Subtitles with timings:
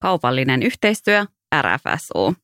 [0.00, 1.26] Kaupallinen yhteistyö
[1.62, 2.34] RFSU.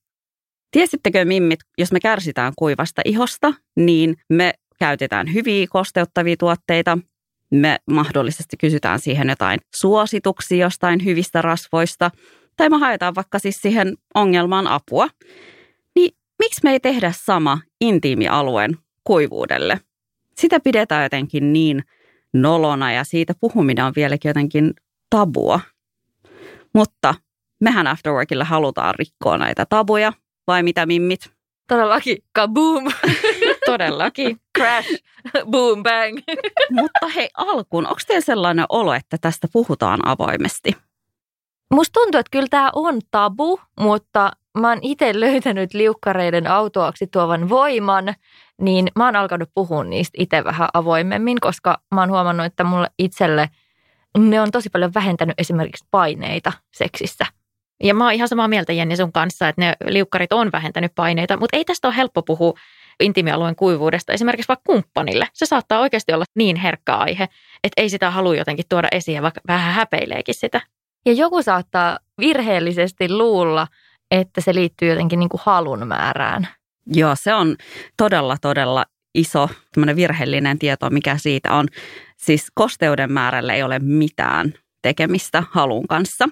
[0.70, 6.98] Tiesittekö mimmit, jos me kärsitään kuivasta ihosta, niin me käytetään hyviä kosteuttavia tuotteita.
[7.50, 12.10] Me mahdollisesti kysytään siihen jotain suosituksia jostain hyvistä rasvoista,
[12.56, 15.08] tai me haetaan vaikka siis siihen ongelmaan apua.
[15.94, 19.80] Niin miksi me ei tehdä sama intiimialueen kuivuudelle?
[20.38, 21.84] Sitä pidetään jotenkin niin
[22.32, 24.74] nolona ja siitä puhuminen on vieläkin jotenkin
[25.10, 25.60] tabua.
[26.74, 27.14] Mutta
[27.60, 30.12] mehän Afterworkilla halutaan rikkoa näitä tabuja,
[30.46, 31.30] vai mitä mimmit?
[31.68, 32.84] Todellakin, kaboom!
[33.66, 34.40] Todellakin.
[34.58, 35.04] Crash,
[35.50, 36.18] boom, bang.
[36.80, 40.76] Mutta hei alkuun, onko teillä sellainen olo, että tästä puhutaan avoimesti?
[41.74, 47.48] Musta tuntuu, että kyllä tämä on tabu, mutta mä oon itse löytänyt liukkareiden autoaksi tuovan
[47.48, 48.14] voiman,
[48.60, 52.90] niin mä oon alkanut puhua niistä itse vähän avoimemmin, koska mä oon huomannut, että mulle
[52.98, 53.48] itselle
[54.18, 57.26] ne on tosi paljon vähentänyt esimerkiksi paineita seksissä.
[57.84, 61.36] Ja mä oon ihan samaa mieltä Jenni sun kanssa, että ne liukkarit on vähentänyt paineita,
[61.36, 62.54] mutta ei tästä ole helppo puhua
[63.00, 65.28] intiimialueen kuivuudesta esimerkiksi vaikka kumppanille.
[65.32, 67.28] Se saattaa oikeasti olla niin herkkä aihe,
[67.64, 70.60] että ei sitä halua jotenkin tuoda esiin, vaikka vähän häpeileekin sitä.
[71.06, 73.66] Ja joku saattaa virheellisesti luulla,
[74.10, 76.48] että se liittyy jotenkin niin kuin halun määrään.
[76.86, 77.56] Joo, se on
[77.96, 79.48] todella, todella iso
[79.96, 81.68] virheellinen tieto, mikä siitä on.
[82.16, 84.54] Siis kosteuden määrällä ei ole mitään
[84.84, 86.28] tekemistä halun kanssa.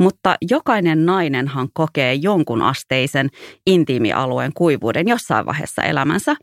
[0.00, 3.30] Mutta jokainen nainenhan kokee jonkun asteisen
[3.66, 6.36] intiimialueen kuivuuden jossain vaiheessa elämänsä,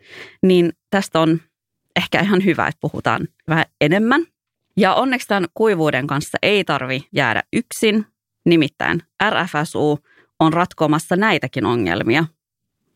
[0.44, 1.42] niin tästä on
[1.96, 4.26] ehkä ihan hyvä, että puhutaan vähän enemmän.
[4.78, 8.06] Ja onneksi tämän kuivuuden kanssa ei tarvi jäädä yksin,
[8.46, 10.00] nimittäin RFSU
[10.40, 12.26] on ratkomassa näitäkin ongelmia,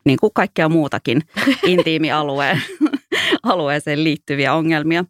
[0.04, 1.22] niin kuin kaikkea muutakin
[1.66, 2.62] intiimialueen
[3.44, 5.04] alueeseen liittyviä ongelmia.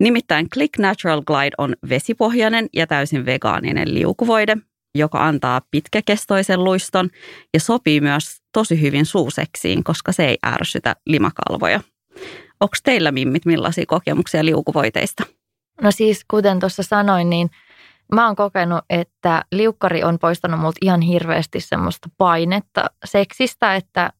[0.00, 4.56] Nimittäin Click Natural Glide on vesipohjainen ja täysin vegaaninen liukuvoide,
[4.94, 7.10] joka antaa pitkäkestoisen luiston
[7.54, 11.80] ja sopii myös tosi hyvin suuseksiin, koska se ei ärsytä limakalvoja.
[12.60, 15.22] Onko teillä mimmit millaisia kokemuksia liukuvoiteista?
[15.82, 17.50] No siis kuten tuossa sanoin, niin
[18.12, 24.10] mä oon kokenut, että liukkari on poistanut multa ihan hirveästi semmoista painetta seksistä, että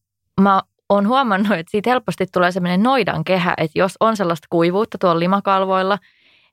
[0.41, 4.97] mä on huomannut, että siitä helposti tulee sellainen noidan kehä, että jos on sellaista kuivuutta
[4.97, 5.97] tuolla limakalvoilla,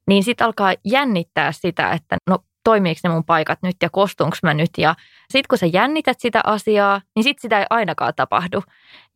[0.07, 4.55] niin sitten alkaa jännittää sitä, että no toimiiko ne mun paikat nyt ja kostunko mä
[4.55, 4.71] nyt.
[4.79, 4.95] Ja
[5.31, 8.63] sitten kun sä jännität sitä asiaa, niin sitten sitä ei ainakaan tapahdu.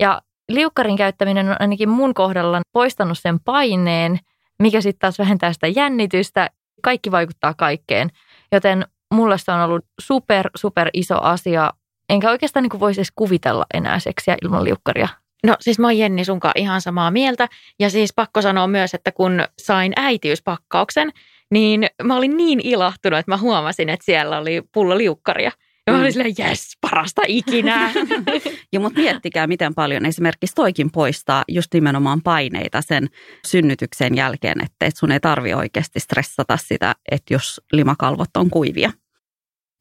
[0.00, 4.18] Ja liukkarin käyttäminen on ainakin mun kohdalla poistanut sen paineen,
[4.58, 6.50] mikä sitten taas vähentää sitä jännitystä.
[6.82, 8.10] Kaikki vaikuttaa kaikkeen.
[8.52, 11.70] Joten mulle se on ollut super, super iso asia
[12.10, 15.08] Enkä oikeastaan niin voisi edes kuvitella enää seksiä ilman liukkaria.
[15.46, 17.48] No siis mä oon Jenni sunkaan ihan samaa mieltä.
[17.78, 21.10] Ja siis pakko sanoa myös, että kun sain äitiyspakkauksen,
[21.50, 25.50] niin mä olin niin ilahtunut, että mä huomasin, että siellä oli pullo liukkaria.
[25.86, 26.12] Ja mä olin mm.
[26.12, 27.92] silleen, jes, parasta ikinä.
[28.72, 33.08] ja mutta miettikää, miten paljon esimerkiksi toikin poistaa just nimenomaan paineita sen
[33.46, 38.92] synnytyksen jälkeen, että et sun ei tarvi oikeasti stressata sitä, että jos limakalvot on kuivia.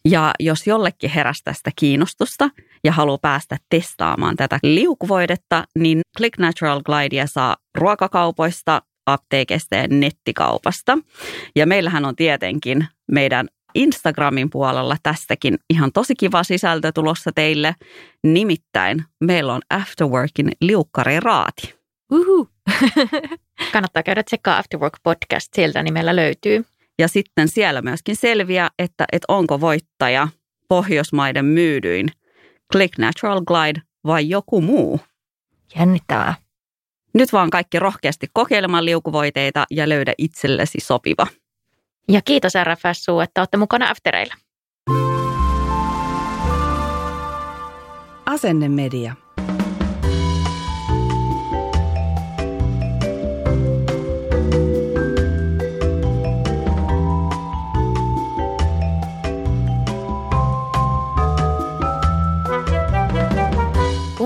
[0.06, 2.50] Ja jos jollekin heräsi tästä kiinnostusta
[2.84, 10.98] ja haluaa päästä testaamaan tätä liukuvoidetta, niin Click Natural Glidea saa ruokakaupoista, apteekista ja nettikaupasta.
[11.56, 17.76] Ja meillähän on tietenkin meidän Instagramin puolella tästäkin ihan tosi kiva sisältö tulossa teille.
[18.24, 21.76] Nimittäin meillä on Afterworkin liukkariraati.
[22.12, 22.50] Uhu.
[23.74, 26.66] Kannattaa käydä tsekkaa Afterwork podcast, sieltä nimellä löytyy.
[27.00, 30.28] Ja sitten siellä myöskin selviää, että, että onko voittaja
[30.68, 32.08] Pohjoismaiden myydyin
[32.72, 35.00] Click Natural Glide vai joku muu.
[35.76, 36.34] Jännittävää.
[37.14, 41.28] Nyt vaan kaikki rohkeasti kokeilemaan liukuvoiteita ja löydä itsellesi sopiva.
[42.08, 44.34] Ja kiitos RFSU, että olette mukana Aftereilla.
[48.26, 49.16] Asennemedia.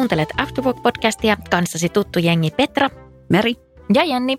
[0.03, 2.89] Kuuntelet Afterwork-podcastia kanssasi tuttu jengi Petra,
[3.29, 3.55] Meri
[3.93, 4.37] ja Jenni.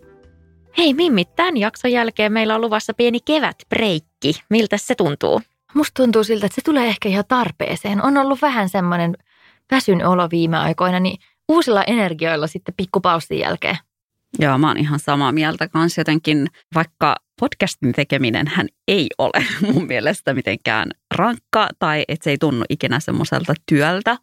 [0.78, 4.32] Hei Mimmi, tämän jakson jälkeen meillä on luvassa pieni kevätbreikki.
[4.50, 5.42] Miltä se tuntuu?
[5.74, 8.04] Musta tuntuu siltä, että se tulee ehkä ihan tarpeeseen.
[8.04, 9.16] On ollut vähän semmoinen
[9.70, 11.18] väsyn olo viime aikoina, niin
[11.48, 13.76] uusilla energioilla sitten pikkupaustin jälkeen.
[14.38, 19.86] Joo, mä oon ihan samaa mieltä kanssa jotenkin, vaikka podcastin tekeminen hän ei ole mun
[19.86, 24.18] mielestä mitenkään rankka tai että se ei tunnu ikinä semmoiselta työltä,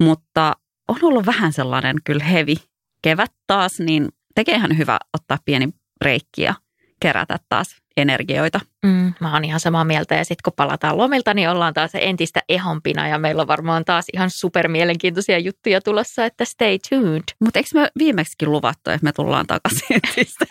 [0.00, 0.52] mutta
[0.88, 2.56] on ollut vähän sellainen kyllä hevi
[3.02, 5.68] kevät taas, niin tekee ihan hyvä ottaa pieni
[6.00, 6.54] reikki ja
[7.00, 8.60] kerätä taas energioita.
[8.82, 12.40] Mm, mä oon ihan samaa mieltä ja sitten kun palataan lomilta, niin ollaan taas entistä
[12.48, 17.22] ehompina ja meillä on varmaan taas ihan super mielenkiintoisia juttuja tulossa, että stay tuned.
[17.40, 20.44] Mutta eikö me viimeksikin luvattu, että me tullaan takaisin entistä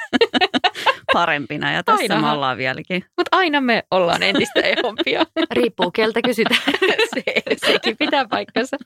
[1.13, 2.23] parempina ja tässä Ainahan.
[2.23, 3.05] me ollaan vieläkin.
[3.17, 5.25] Mutta aina me ollaan entistä ehompia.
[5.51, 6.61] Riippuu keltä kysytään.
[7.15, 7.23] Se,
[7.65, 8.77] sekin pitää paikkansa.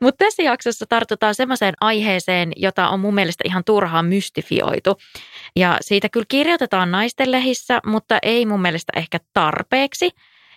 [0.00, 4.98] Mutta tässä jaksossa tartutaan semmoiseen aiheeseen, jota on mun mielestä ihan turhaan mystifioitu.
[5.56, 10.10] Ja siitä kyllä kirjoitetaan naisten lehissä, mutta ei mun mielestä ehkä tarpeeksi.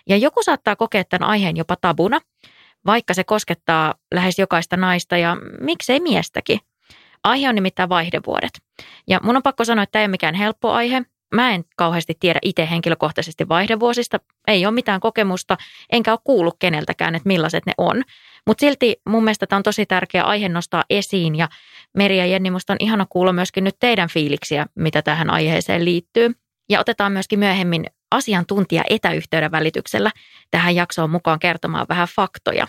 [0.08, 2.20] Ja joku saattaa kokea tämän aiheen jopa tabuna,
[2.86, 6.60] vaikka se koskettaa lähes jokaista naista ja miksei miestäkin.
[7.24, 8.50] Aihe on nimittäin vaihdevuodet.
[9.08, 11.02] Ja mun on pakko sanoa, että tämä ei ole mikään helppo aihe.
[11.34, 14.20] Mä en kauheasti tiedä itse henkilökohtaisesti vaihdevuosista.
[14.48, 15.56] Ei ole mitään kokemusta,
[15.92, 18.02] enkä ole kuullut keneltäkään, että millaiset ne on.
[18.46, 21.48] Mutta silti mun mielestä tämä on tosi tärkeä aihe nostaa esiin ja
[21.96, 26.34] Meri ja Jenni, musta on ihana kuulla myöskin nyt teidän fiiliksiä, mitä tähän aiheeseen liittyy.
[26.70, 30.10] Ja otetaan myöskin myöhemmin asiantuntija etäyhteyden välityksellä
[30.50, 32.66] tähän jaksoon mukaan kertomaan vähän faktoja.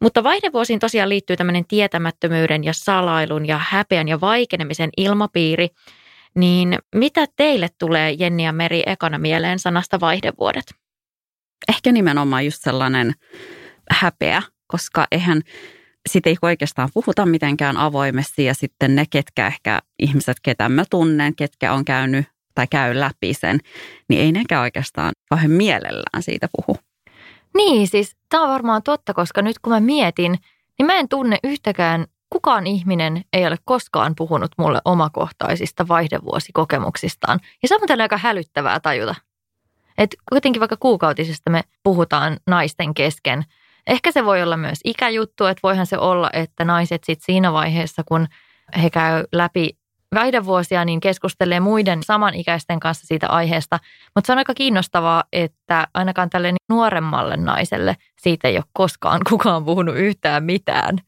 [0.00, 5.68] Mutta vaihdevuosiin tosiaan liittyy tämmöinen tietämättömyyden ja salailun ja häpeän ja vaikenemisen ilmapiiri.
[6.34, 10.74] Niin mitä teille tulee Jenni ja Meri ekana mieleen sanasta vaihdevuodet?
[11.68, 13.12] Ehkä nimenomaan just sellainen
[13.90, 15.42] häpeä, koska eihän
[16.08, 21.36] sitä ei oikeastaan puhuta mitenkään avoimesti ja sitten ne, ketkä ehkä ihmiset, ketä mä tunnen,
[21.36, 23.58] ketkä on käynyt tai käy läpi sen,
[24.08, 26.78] niin ei nekään oikeastaan kauhean mielellään siitä puhu.
[27.56, 30.38] Niin, siis tämä on varmaan totta, koska nyt kun mä mietin,
[30.78, 37.40] niin mä en tunne yhtäkään, kukaan ihminen ei ole koskaan puhunut mulle omakohtaisista vaihdevuosikokemuksistaan.
[37.62, 39.14] Ja se on muuten aika hälyttävää tajuta.
[39.98, 43.44] Että kuitenkin vaikka kuukautisesta me puhutaan naisten kesken.
[43.86, 48.02] Ehkä se voi olla myös ikäjuttu, että voihan se olla, että naiset sitten siinä vaiheessa,
[48.06, 48.26] kun
[48.82, 49.78] he käy läpi
[50.14, 53.78] väidevuosia, niin keskustelee muiden samanikäisten kanssa siitä aiheesta.
[54.14, 59.64] Mutta se on aika kiinnostavaa, että ainakaan tälle nuoremmalle naiselle siitä ei ole koskaan kukaan
[59.64, 60.98] puhunut yhtään mitään.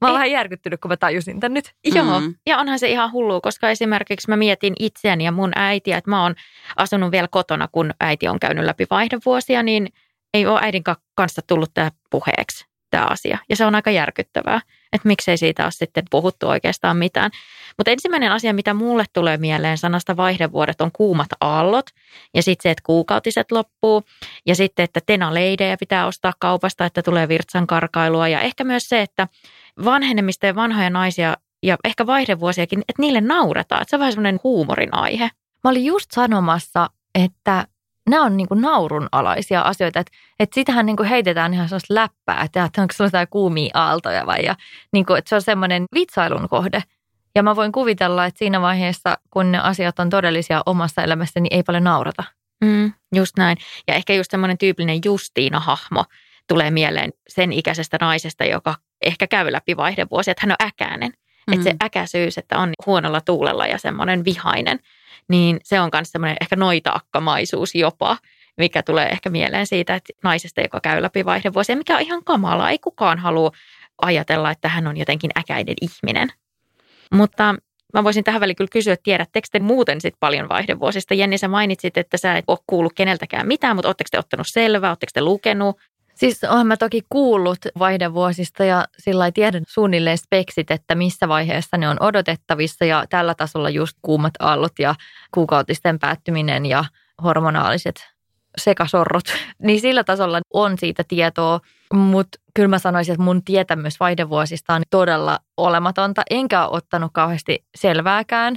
[0.00, 1.74] Mä oon vähän järkyttynyt, kun mä tajusin tän nyt.
[1.84, 2.34] Joo, mm.
[2.46, 6.22] ja onhan se ihan hullu, koska esimerkiksi mä mietin itseäni ja mun äitiä, että mä
[6.22, 6.34] oon
[6.76, 9.88] asunut vielä kotona, kun äiti on käynyt läpi vaihdevuosia, niin
[10.34, 10.82] ei ole äidin
[11.14, 13.38] kanssa tullut tämä puheeksi, tämä asia.
[13.48, 14.60] Ja se on aika järkyttävää
[14.92, 17.30] että miksei siitä ole sitten puhuttu oikeastaan mitään.
[17.78, 21.86] Mutta ensimmäinen asia, mitä mulle tulee mieleen sanasta vaihdevuodet, on kuumat aallot
[22.34, 24.02] ja sitten se, että kuukautiset loppuu
[24.46, 29.02] ja sitten, että tenaleidejä pitää ostaa kaupasta, että tulee virtsan karkailua ja ehkä myös se,
[29.02, 29.28] että
[29.84, 33.82] vanhenemista ja vanhoja naisia ja ehkä vaihdevuosiakin, että niille nauretaan.
[33.82, 35.30] Että se on vähän semmoinen huumorin aihe.
[35.64, 37.66] Mä olin just sanomassa, että
[38.10, 40.00] nämä on niin kuin naurunalaisia asioita.
[40.00, 43.70] Että, että sitähän niin kuin heitetään ihan sellaista läppää, että, että onko sulla jotain kuumia
[43.74, 44.56] aaltoja vai ja
[44.92, 46.82] niin kuin, että se on semmoinen vitsailun kohde.
[47.34, 51.54] Ja mä voin kuvitella, että siinä vaiheessa, kun ne asiat on todellisia omassa elämässä, niin
[51.54, 52.24] ei paljon naurata.
[52.64, 53.56] Mm, just näin.
[53.88, 56.04] Ja ehkä just semmoinen tyypillinen Justiina-hahmo
[56.48, 61.12] tulee mieleen sen ikäisestä naisesta, joka ehkä käy läpi vaihdevuosia, että hän on äkäinen.
[61.46, 61.52] Mm.
[61.52, 64.78] Että se äkäisyys, että on huonolla tuulella ja semmoinen vihainen–
[65.28, 68.16] niin se on myös semmoinen ehkä noitaakkamaisuus jopa,
[68.56, 72.70] mikä tulee ehkä mieleen siitä, että naisesta, joka käy läpi vaihdevuosia, mikä on ihan kamala.
[72.70, 73.50] Ei kukaan halua
[74.02, 76.28] ajatella, että hän on jotenkin äkäinen ihminen.
[77.12, 77.54] Mutta
[77.94, 81.14] mä voisin tähän väliin kyllä kysyä, että tiedättekö te muuten sit paljon vaihdevuosista?
[81.14, 84.90] Jenni, sä mainitsit, että sä et ole kuullut keneltäkään mitään, mutta oletteko te ottanut selvää,
[84.90, 85.76] oletteko te lukenut?
[86.22, 91.88] Siis olen mä toki kuullut vaihdevuosista ja sillä tiedän suunnilleen speksit, että missä vaiheessa ne
[91.88, 94.94] on odotettavissa ja tällä tasolla just kuumat aallot ja
[95.34, 96.84] kuukautisten päättyminen ja
[97.22, 98.08] hormonaaliset
[98.58, 99.24] sekasorrot.
[99.66, 101.60] Niin sillä tasolla on siitä tietoa,
[101.94, 107.64] mutta kyllä mä sanoisin, että mun tietämys vaihdevuosista on todella olematonta, enkä ole ottanut kauheasti
[107.74, 108.56] selvääkään.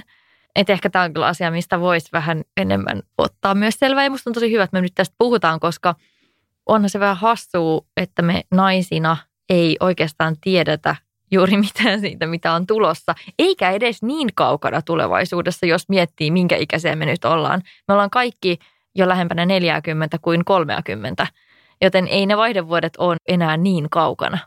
[0.56, 4.04] Että ehkä tämä on kyllä asia, mistä voisi vähän enemmän ottaa myös selvää.
[4.04, 5.94] Ja musta on tosi hyvä, että me nyt tästä puhutaan, koska–
[6.66, 9.16] onhan se vähän hassua, että me naisina
[9.48, 10.96] ei oikeastaan tiedetä
[11.30, 16.96] juuri mitään siitä, mitä on tulossa, eikä edes niin kaukana tulevaisuudessa, jos miettii, minkä ikäisiä
[16.96, 17.62] me nyt ollaan.
[17.88, 18.58] Me ollaan kaikki
[18.94, 21.26] jo lähempänä 40 kuin 30,
[21.82, 24.38] joten ei ne vaihdevuodet ole enää niin kaukana.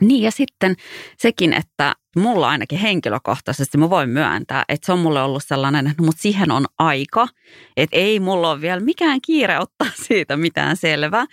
[0.00, 0.76] Niin ja sitten
[1.18, 6.02] sekin, että mulla ainakin henkilökohtaisesti mä voin myöntää, että se on mulle ollut sellainen, että
[6.02, 7.28] no, mutta siihen on aika,
[7.76, 11.26] että ei mulla ole vielä mikään kiire ottaa siitä mitään selvää,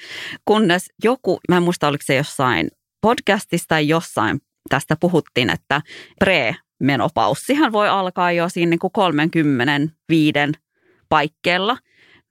[0.46, 2.68] kunnes joku, mä en muista oliko se jossain
[3.02, 5.82] podcastista tai jossain tästä puhuttiin, että
[6.24, 10.34] pre-menopaussihan voi alkaa jo siinä niin kuin 35
[11.10, 11.78] paikkeilla.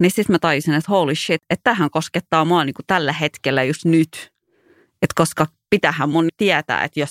[0.01, 3.65] Niin sitten mä taisin, että holy shit, että tähän koskettaa mua niin kuin tällä hetkellä
[3.65, 4.33] just nyt.
[5.03, 7.11] Että koska pitähän mun tietää, että jos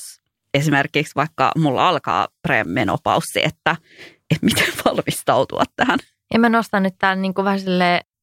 [0.54, 3.76] esimerkiksi vaikka mulla alkaa premenopaussi, että,
[4.32, 6.00] että miten valmistautua tähän.
[6.34, 7.60] Ja mä nostan nyt täällä niin kuin vähän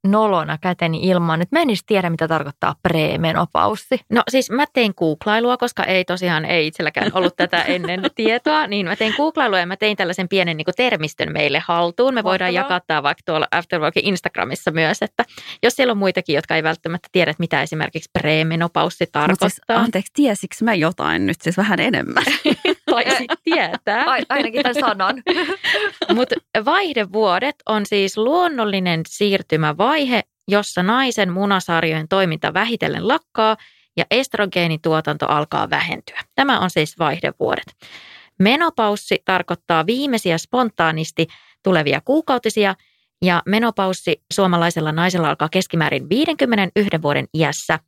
[0.07, 4.01] nolona käteni ilman, että mä en edes tiedä, mitä tarkoittaa premenopaussi.
[4.11, 8.87] No siis mä tein googlailua, koska ei tosiaan, ei itselläkään ollut tätä ennen tietoa, niin
[8.87, 12.15] mä tein googlailua ja mä tein tällaisen pienen niin termistön meille haltuun.
[12.15, 12.77] Me voidaan Mahtavaa.
[12.77, 15.25] jakaa tämä vaikka tuolla Afterworkin Instagramissa myös, että
[15.63, 19.49] jos siellä on muitakin, jotka ei välttämättä tiedä, mitä esimerkiksi premenopaussi tarkoittaa.
[19.49, 22.25] Siis, anteeksi, tiesikö mä jotain nyt siis vähän enemmän?
[22.91, 24.05] Taisit tietää.
[24.29, 25.23] Ainakin tämän sanan.
[26.17, 33.57] Mutta vaihdevuodet on siis luonnollinen siirtymä vaihe, jossa naisen munasarjojen toiminta vähitellen lakkaa
[33.97, 36.21] ja estrogeenituotanto alkaa vähentyä.
[36.35, 37.77] Tämä on siis vaihdevuodet.
[38.39, 41.27] Menopaussi tarkoittaa viimeisiä spontaanisti
[41.63, 42.75] tulevia kuukautisia
[43.25, 47.79] ja menopaussi suomalaisella naisella alkaa keskimäärin 51 vuoden iässä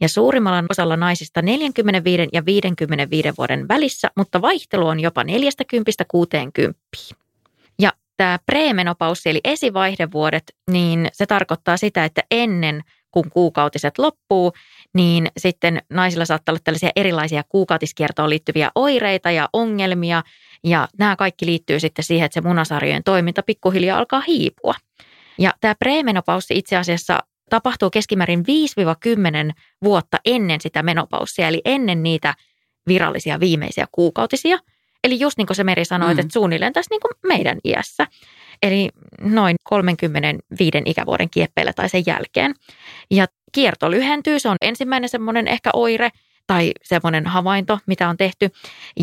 [0.00, 5.26] ja suurimmalla osalla naisista 45 ja 55 vuoden välissä, mutta vaihtelu on jopa 40-60.
[8.20, 14.52] Tämä preemenopaussi eli esivaihdevuodet, niin se tarkoittaa sitä, että ennen kun kuukautiset loppuu,
[14.94, 20.22] niin sitten naisilla saattaa olla tällaisia erilaisia kuukautiskiertoon liittyviä oireita ja ongelmia.
[20.64, 24.74] Ja nämä kaikki liittyy sitten siihen, että se munasarjojen toiminta pikkuhiljaa alkaa hiipua.
[25.38, 29.52] Ja tämä preemenopaussi itse asiassa tapahtuu keskimäärin 5-10
[29.84, 32.34] vuotta ennen sitä menopaussia, eli ennen niitä
[32.86, 34.58] virallisia viimeisiä kuukautisia–
[35.04, 36.18] Eli just niin kuin se Meri sanoi, mm.
[36.18, 38.06] että suunnilleen tässä niin kuin meidän iässä.
[38.62, 38.88] Eli
[39.20, 42.54] noin 35 ikävuoden kieppeillä tai sen jälkeen.
[43.10, 46.10] Ja kierto lyhentyy, se on ensimmäinen semmoinen ehkä oire
[46.46, 48.50] tai semmoinen havainto, mitä on tehty.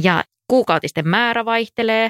[0.04, 2.10] Ja kuukautisten määrä vaihtelee.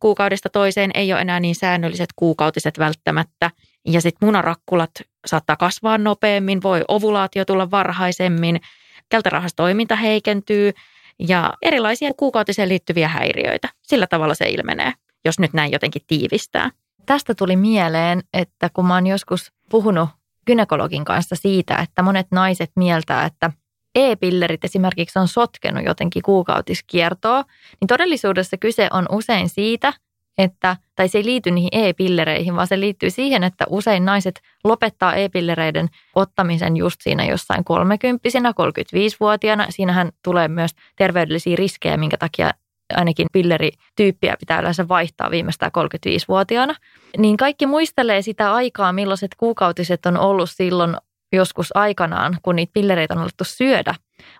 [0.00, 3.50] Kuukaudesta toiseen ei ole enää niin säännölliset kuukautiset välttämättä.
[3.86, 4.90] Ja sitten munarakkulat
[5.26, 8.60] saattaa kasvaa nopeammin, voi ovulaatio tulla varhaisemmin,
[9.08, 10.72] keltarahastoiminta heikentyy–
[11.18, 13.68] ja erilaisia kuukautiseen liittyviä häiriöitä.
[13.82, 14.92] Sillä tavalla se ilmenee,
[15.24, 16.70] jos nyt näin jotenkin tiivistää.
[17.06, 20.08] Tästä tuli mieleen, että kun mä oon joskus puhunut
[20.46, 23.50] gynekologin kanssa siitä, että monet naiset mieltää, että
[23.94, 27.44] e-pillerit esimerkiksi on sotkenut jotenkin kuukautiskiertoa,
[27.80, 29.92] niin todellisuudessa kyse on usein siitä,
[30.38, 35.14] että, tai se ei liity niihin e-pillereihin, vaan se liittyy siihen, että usein naiset lopettaa
[35.14, 39.66] e-pillereiden ottamisen just siinä jossain 30 35-vuotiaana.
[39.70, 42.50] Siinähän tulee myös terveydellisiä riskejä, minkä takia
[42.94, 46.74] ainakin pillerityyppiä pitää yleensä vaihtaa viimeistään 35-vuotiaana.
[47.18, 50.96] Niin kaikki muistelee sitä aikaa, millaiset kuukautiset on ollut silloin
[51.32, 53.94] joskus aikanaan, kun niitä pillereitä on alettu syödä.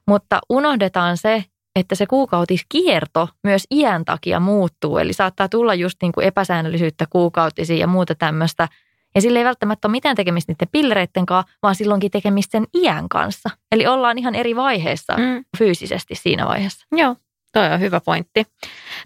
[0.06, 1.44] Mutta unohdetaan se,
[1.76, 4.98] että se kuukautiskierto myös iän takia muuttuu.
[4.98, 8.68] Eli saattaa tulla just niin kuin epäsäännöllisyyttä kuukautisiin ja muuta tämmöistä.
[9.14, 13.08] Ja sillä ei välttämättä ole mitään tekemistä niiden pillereiden kanssa, vaan silloinkin tekemistä sen iän
[13.08, 13.50] kanssa.
[13.72, 15.44] Eli ollaan ihan eri vaiheessa mm.
[15.58, 16.86] fyysisesti siinä vaiheessa.
[16.92, 17.16] Joo,
[17.56, 18.44] Toi on hyvä pointti.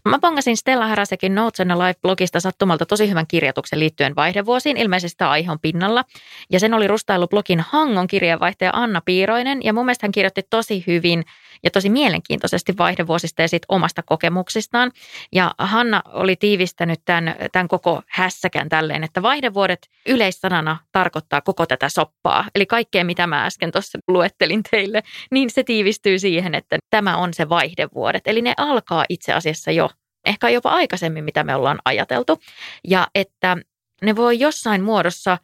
[0.08, 4.76] Mä pongasin Stella Häräsekin Notes and Life-blogista sattumalta tosi hyvän kirjoituksen liittyen vaihdevuosiin.
[4.76, 6.04] Ilmeisesti tämä aihe on pinnalla.
[6.52, 9.60] Ja sen oli rustailu blogin Hangon kirjeenvaihtaja Anna Piiroinen.
[9.64, 11.24] Ja mun mielestä hän kirjoitti tosi hyvin
[11.62, 14.92] ja tosi mielenkiintoisesti vaihdevuosista ja siitä omasta kokemuksistaan.
[15.32, 21.88] Ja Hanna oli tiivistänyt tämän, tämän koko hässäkän tälleen, että vaihdevuodet yleissanana tarkoittaa koko tätä
[21.88, 22.44] soppaa.
[22.54, 27.34] Eli kaikkea, mitä mä äsken tuossa luettelin teille, niin se tiivistyy siihen, että tämä on
[27.34, 28.22] se vaihdevuodet.
[28.26, 29.90] Eli ne alkaa itse asiassa jo
[30.26, 32.40] ehkä jopa aikaisemmin, mitä me ollaan ajateltu.
[32.88, 33.56] Ja että
[34.02, 35.38] ne voi jossain muodossa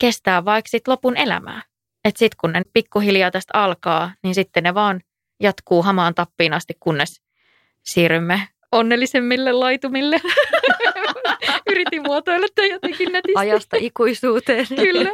[0.00, 1.62] kestää vaikka sit lopun elämää.
[2.04, 5.00] Että sitten kun ne pikkuhiljaa tästä alkaa, niin sitten ne vaan
[5.40, 7.22] jatkuu hamaan tappiin asti, kunnes
[7.82, 10.20] siirrymme onnellisemmille laitumille.
[11.70, 13.38] Yritin muotoilla tämä jotenkin netisti.
[13.38, 14.66] Ajasta ikuisuuteen.
[14.76, 15.10] Kyllä.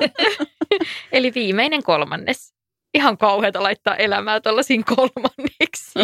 [1.13, 2.55] Eli viimeinen kolmannes.
[2.95, 5.99] Ihan kauheata laittaa elämää tuollaisiin kolmanneksi.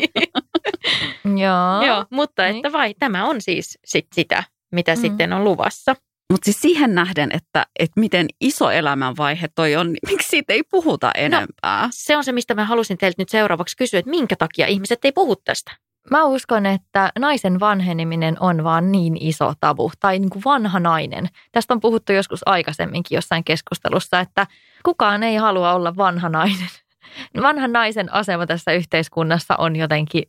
[1.44, 1.86] Joo.
[1.86, 2.56] Joo, mutta niin.
[2.56, 5.00] että vai, tämä on siis sit sitä, mitä mm.
[5.00, 5.96] sitten on luvassa.
[6.30, 10.62] Mutta siis siihen nähden, että, että miten iso elämänvaihe toi on, niin miksi siitä ei
[10.62, 11.82] puhuta no, enempää?
[11.82, 15.04] No, se on se, mistä mä halusin teiltä nyt seuraavaksi kysyä, että minkä takia ihmiset
[15.04, 15.72] ei puhu tästä?
[16.10, 21.28] Mä uskon, että naisen vanheneminen on vaan niin iso tabu, tai niin kuin vanha nainen.
[21.52, 24.46] Tästä on puhuttu joskus aikaisemminkin jossain keskustelussa, että
[24.82, 26.68] kukaan ei halua olla vanha nainen.
[27.42, 30.22] vanhan naisen asema tässä yhteiskunnassa on jotenkin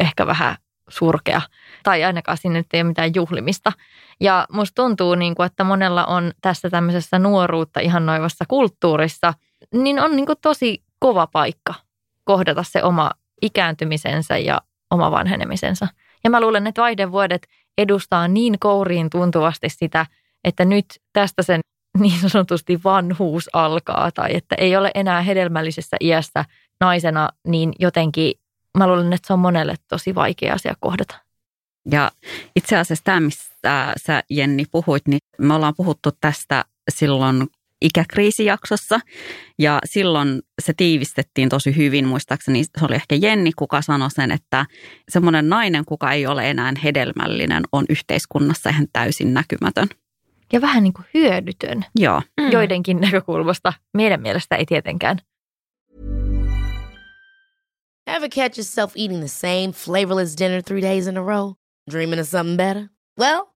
[0.00, 0.56] ehkä vähän
[0.88, 1.40] surkea.
[1.82, 3.72] Tai ainakaan sinne ei ole mitään juhlimista.
[4.20, 9.34] Ja musta tuntuu, niin kuin, että monella on tässä tämmöisessä nuoruutta ihan noivassa kulttuurissa,
[9.74, 11.74] niin on niin kuin tosi kova paikka
[12.24, 13.10] kohdata se oma
[13.42, 15.88] ikääntymisensä ja oma vanhenemisensa.
[16.24, 17.46] Ja mä luulen, että vaihdevuodet
[17.78, 20.06] edustaa niin kouriin tuntuvasti sitä,
[20.44, 21.60] että nyt tästä sen
[21.98, 26.44] niin sanotusti vanhuus alkaa tai että ei ole enää hedelmällisessä iässä
[26.80, 28.34] naisena, niin jotenkin
[28.78, 31.16] mä luulen, että se on monelle tosi vaikea asia kohdata.
[31.90, 32.10] Ja
[32.56, 33.28] itse asiassa tämä,
[33.66, 37.46] mistä sä Jenni puhuit, niin me ollaan puhuttu tästä silloin
[37.82, 39.00] ikäkriisijaksossa.
[39.58, 44.66] Ja silloin se tiivistettiin tosi hyvin, muistaakseni se oli ehkä Jenni, kuka sanoi sen, että
[45.08, 49.88] semmoinen nainen, kuka ei ole enää hedelmällinen, on yhteiskunnassa ihan täysin näkymätön.
[50.52, 51.84] Ja vähän niin kuin hyödytön.
[51.96, 52.22] Joo.
[52.40, 52.50] Mm.
[52.50, 53.72] Joidenkin näkökulmasta.
[53.96, 55.18] Meidän mielestä ei tietenkään.
[58.06, 61.52] Ever catch yourself eating the same flavorless dinner three days in a row?
[61.90, 62.88] Dreaming of something better?
[63.20, 63.55] Well,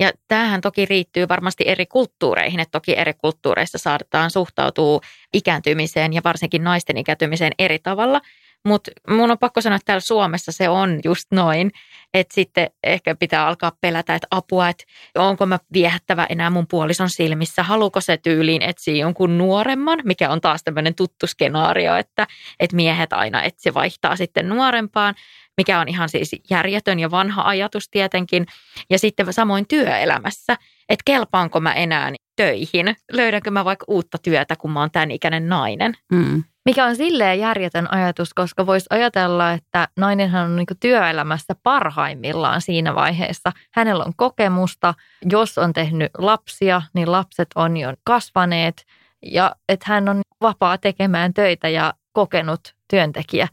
[0.00, 5.00] Ja tämähän toki riittyy varmasti eri kulttuureihin, että toki eri kulttuureissa saadaan suhtautua
[5.34, 8.20] ikääntymiseen ja varsinkin naisten ikääntymiseen eri tavalla.
[8.64, 11.70] Mutta mun on pakko sanoa, että täällä Suomessa se on just noin,
[12.14, 14.84] että sitten ehkä pitää alkaa pelätä, että apua, että
[15.14, 20.40] onko mä viehättävä enää mun puolison silmissä, haluuko se tyyliin etsiä jonkun nuoremman, mikä on
[20.40, 22.26] taas tämmöinen tuttu skenaario, että,
[22.60, 25.14] että miehet aina etsi vaihtaa sitten nuorempaan,
[25.58, 28.46] mikä on ihan siis järjetön ja vanha ajatus tietenkin.
[28.90, 30.56] Ja sitten samoin työelämässä,
[30.88, 35.48] että kelpaanko mä enää töihin, löydänkö mä vaikka uutta työtä, kun mä oon tämän ikäinen
[35.48, 35.94] nainen.
[36.12, 36.44] Mm.
[36.64, 42.94] Mikä on silleen järjetön ajatus, koska voisi ajatella, että nainenhan on niin työelämässä parhaimmillaan siinä
[42.94, 43.52] vaiheessa.
[43.74, 44.94] Hänellä on kokemusta,
[45.30, 48.84] jos on tehnyt lapsia, niin lapset on jo kasvaneet
[49.22, 53.48] ja että hän on vapaa tekemään töitä ja kokenut työntekijä.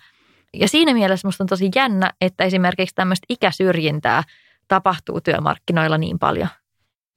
[0.60, 4.24] Ja siinä mielessä minusta on tosi jännä, että esimerkiksi tämmöistä ikäsyrjintää
[4.68, 6.50] tapahtuu työmarkkinoilla niin paljon.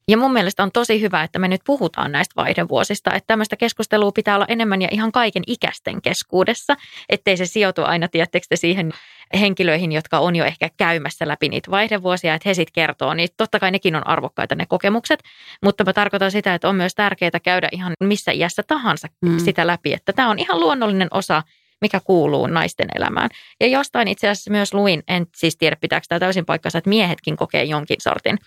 [0.07, 4.11] Ja mun mielestä on tosi hyvä, että me nyt puhutaan näistä vaihdevuosista, että tämmöistä keskustelua
[4.11, 6.75] pitää olla enemmän ja ihan kaiken ikäisten keskuudessa,
[7.09, 8.93] ettei se sijoitu aina, tiettekö siihen
[9.39, 13.59] henkilöihin, jotka on jo ehkä käymässä läpi niitä vaihdevuosia, että he sitten kertoo, niin totta
[13.59, 15.23] kai nekin on arvokkaita ne kokemukset,
[15.63, 19.39] mutta mä tarkoitan sitä, että on myös tärkeää käydä ihan missä iässä tahansa mm.
[19.39, 21.43] sitä läpi, että tämä on ihan luonnollinen osa
[21.81, 23.29] mikä kuuluu naisten elämään.
[23.59, 27.37] Ja jostain itse asiassa myös luin, en siis tiedä pitääkö tämä täysin paikkansa, että miehetkin
[27.37, 28.37] kokee jonkin sortin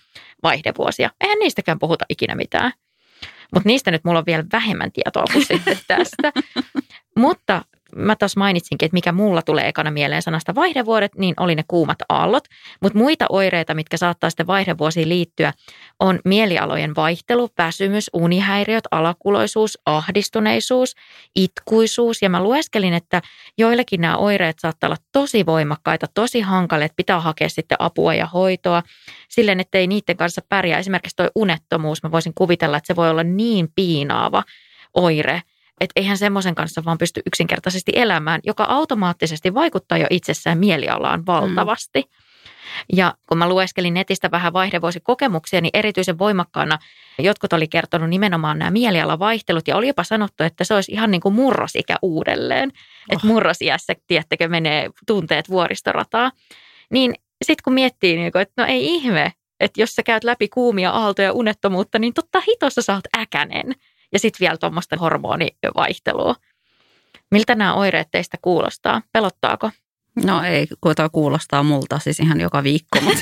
[0.43, 1.09] vaihdevuosia.
[1.21, 2.71] Eihän niistäkään puhuta ikinä mitään.
[3.53, 6.31] Mutta niistä nyt mulla on vielä vähemmän tietoa kuin sitten tästä.
[7.15, 11.63] Mutta mä tuossa mainitsinkin, että mikä mulla tulee ekana mieleen sanasta vaihdevuodet, niin oli ne
[11.67, 12.43] kuumat aallot.
[12.81, 15.53] Mutta muita oireita, mitkä saattaa sitten vaihdevuosiin liittyä,
[15.99, 20.95] on mielialojen vaihtelu, väsymys, unihäiriöt, alakuloisuus, ahdistuneisuus,
[21.35, 22.21] itkuisuus.
[22.21, 23.21] Ja mä lueskelin, että
[23.57, 28.25] joillekin nämä oireet saattaa olla tosi voimakkaita, tosi hankalia, että pitää hakea sitten apua ja
[28.25, 28.83] hoitoa
[29.29, 30.79] silleen, että ei niiden kanssa pärjää.
[30.79, 34.43] Esimerkiksi tuo unettomuus, mä voisin kuvitella, että se voi olla niin piinaava
[34.93, 35.41] oire–
[35.81, 42.01] että eihän semmoisen kanssa vaan pysty yksinkertaisesti elämään, joka automaattisesti vaikuttaa jo itsessään mielialaan valtavasti.
[42.01, 42.23] Mm.
[42.93, 46.77] Ja kun mä lueskelin netistä vähän vaihdevuosikokemuksia, niin erityisen voimakkaana
[47.19, 51.21] jotkut oli kertonut nimenomaan nämä mielialavaihtelut ja oli jopa sanottu, että se olisi ihan niin
[51.21, 52.69] kuin murrosikä uudelleen.
[52.69, 53.15] Oh.
[53.15, 56.31] Että murrosiässä, tiettekö, menee tunteet vuoristorataa.
[56.89, 57.13] Niin
[57.45, 61.33] sitten kun miettii, niin että no ei ihme, että jos sä käyt läpi kuumia aaltoja
[61.33, 63.75] unettomuutta, niin totta hitossa sä oot äkänen
[64.13, 66.35] ja sitten vielä tuommoista hormonivaihtelua.
[67.31, 69.01] Miltä nämä oireet teistä kuulostaa?
[69.11, 69.71] Pelottaako?
[70.25, 73.21] No ei, kuitenkaan kuulostaa multa siis ihan joka viikko, mutta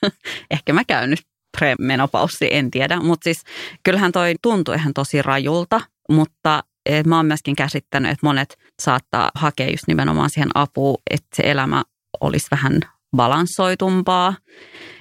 [0.50, 1.20] ehkä mä käyn nyt
[1.58, 3.00] premenopaussi, en tiedä.
[3.00, 3.42] Mutta siis
[3.82, 9.30] kyllähän toi tuntui ihan tosi rajulta, mutta Et mä oon myöskin käsittänyt, että monet saattaa
[9.34, 11.82] hakea just nimenomaan siihen apuun, että se elämä
[12.20, 12.80] olisi vähän
[13.16, 14.34] balanssoitumpaa.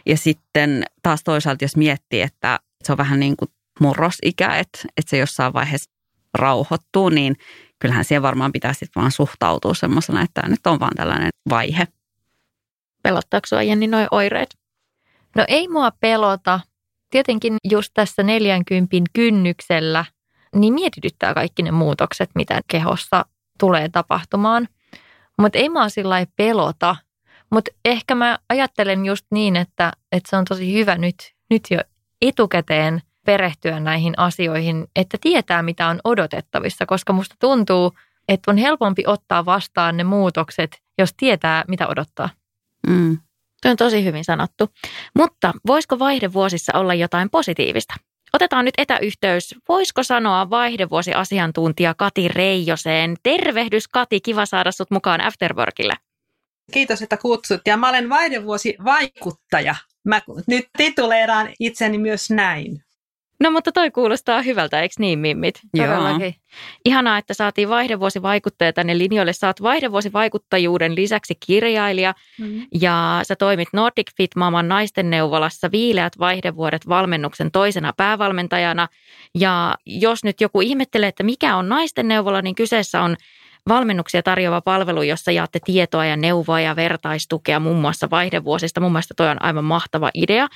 [0.05, 5.09] Ja sitten taas toisaalta, jos miettii, että se on vähän niin kuin murrosikä, että, että
[5.09, 5.91] se jossain vaiheessa
[6.33, 7.35] rauhoittuu, niin
[7.79, 11.87] kyllähän siihen varmaan pitää sitten vaan suhtautua semmoisena, että tämä nyt on vaan tällainen vaihe.
[13.03, 14.49] Pelottaako sinua Jenni noin oireet?
[15.35, 16.59] No ei mua pelota.
[17.09, 20.05] Tietenkin just tässä 40 kynnyksellä,
[20.55, 23.25] niin mietityttää kaikki ne muutokset, mitä kehossa
[23.59, 24.67] tulee tapahtumaan.
[25.39, 26.95] Mutta ei mua sillä pelota.
[27.51, 31.15] Mutta ehkä mä ajattelen just niin, että, että se on tosi hyvä nyt,
[31.49, 31.79] nyt jo
[32.21, 37.91] etukäteen perehtyä näihin asioihin, että tietää mitä on odotettavissa, koska musta tuntuu,
[38.27, 42.29] että on helpompi ottaa vastaan ne muutokset, jos tietää mitä odottaa.
[42.87, 43.17] Mm.
[43.61, 44.69] Tuo on tosi hyvin sanottu.
[45.15, 47.93] Mutta voisiko vaihdevuosissa olla jotain positiivista?
[48.33, 49.55] Otetaan nyt etäyhteys.
[49.69, 53.15] Voisiko sanoa vaihdevuosiasiantuntija Kati Reijoseen?
[53.23, 55.93] Tervehdys Kati, kiva saada sut mukaan Afterworkille.
[56.73, 57.61] Kiitos, että kutsut.
[57.65, 59.75] Ja mä olen vaihdevuosi vaikuttaja.
[60.05, 62.86] Mä nyt tituleeraan itseni myös näin.
[63.39, 65.59] No mutta toi kuulostaa hyvältä, eikö niin Mimmit?
[65.77, 66.35] Todellakin.
[66.85, 69.33] Ihanaa, että saatiin vaihdevuosivaikuttaja tänne linjoille.
[69.33, 72.67] Saat vaihdevuosivaikuttajuuden lisäksi kirjailija mm-hmm.
[72.81, 78.87] ja sä toimit Nordic Fit Maman naisten neuvolassa Viileät vaihdevuodet valmennuksen toisena päävalmentajana.
[79.35, 83.15] Ja jos nyt joku ihmettelee, että mikä on naisten neuvola, niin kyseessä on
[83.67, 88.81] valmennuksia tarjoava palvelu, jossa jaatte tietoa ja neuvoa ja vertaistukea muun muassa vaihdevuosista.
[88.81, 90.47] Mun mielestä toi on aivan mahtava idea.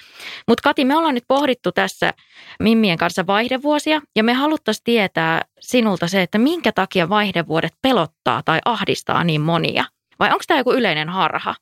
[0.48, 2.14] Mutta Kati, me ollaan nyt pohdittu tässä
[2.60, 8.60] Mimmien kanssa vaihdevuosia ja me haluttaisiin tietää sinulta se, että minkä takia vaihdevuodet pelottaa tai
[8.66, 9.86] ahdistaa niin monia.
[10.20, 11.56] Vai onko tämä joku yleinen harha?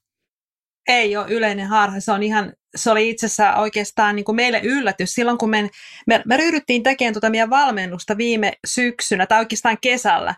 [0.88, 4.62] Ei ole yleinen harha, se on ihan se oli itse asiassa oikeastaan niin kuin meille
[4.64, 5.14] yllätys.
[5.14, 5.70] Silloin kun me,
[6.08, 10.36] me, me ryhdyttiin tekemään tuota meidän valmennusta viime syksynä tai oikeastaan kesällä,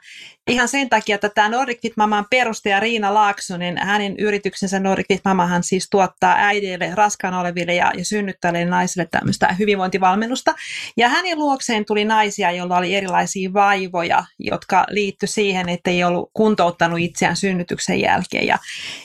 [0.48, 5.22] ihan sen takia, että tämä Nordic Fit Maman perustaja Riina Laaksonen, hänen yrityksensä Nordic Fit
[5.26, 10.56] Mamahan siis tuottaa äideille, raskaana oleville ja, ja synnyttäjille naisille tämmöistä hyvinvointivalmennusta.
[10.98, 16.30] Ja hänen luokseen tuli naisia, joilla oli erilaisia vaivoja, jotka liittyi siihen, että ei ollut
[16.34, 18.48] kuntouttanut itseään synnytyksen jälkeen.
[18.48, 18.58] Ja,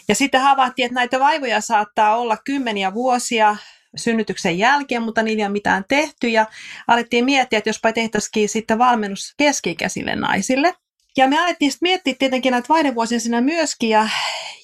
[0.09, 3.57] ja sitten havaittiin, että näitä vaivoja saattaa olla kymmeniä vuosia,
[3.97, 6.47] synnytyksen jälkeen, mutta niillä ei ole mitään tehty ja
[6.89, 10.75] alettiin miettiä, että jospa tehtäisikin sitten valmennus keski-ikäisille naisille.
[11.17, 14.09] Ja me alettiin sitten miettiä tietenkin näitä vaihdevuosia siinä myöskin ja,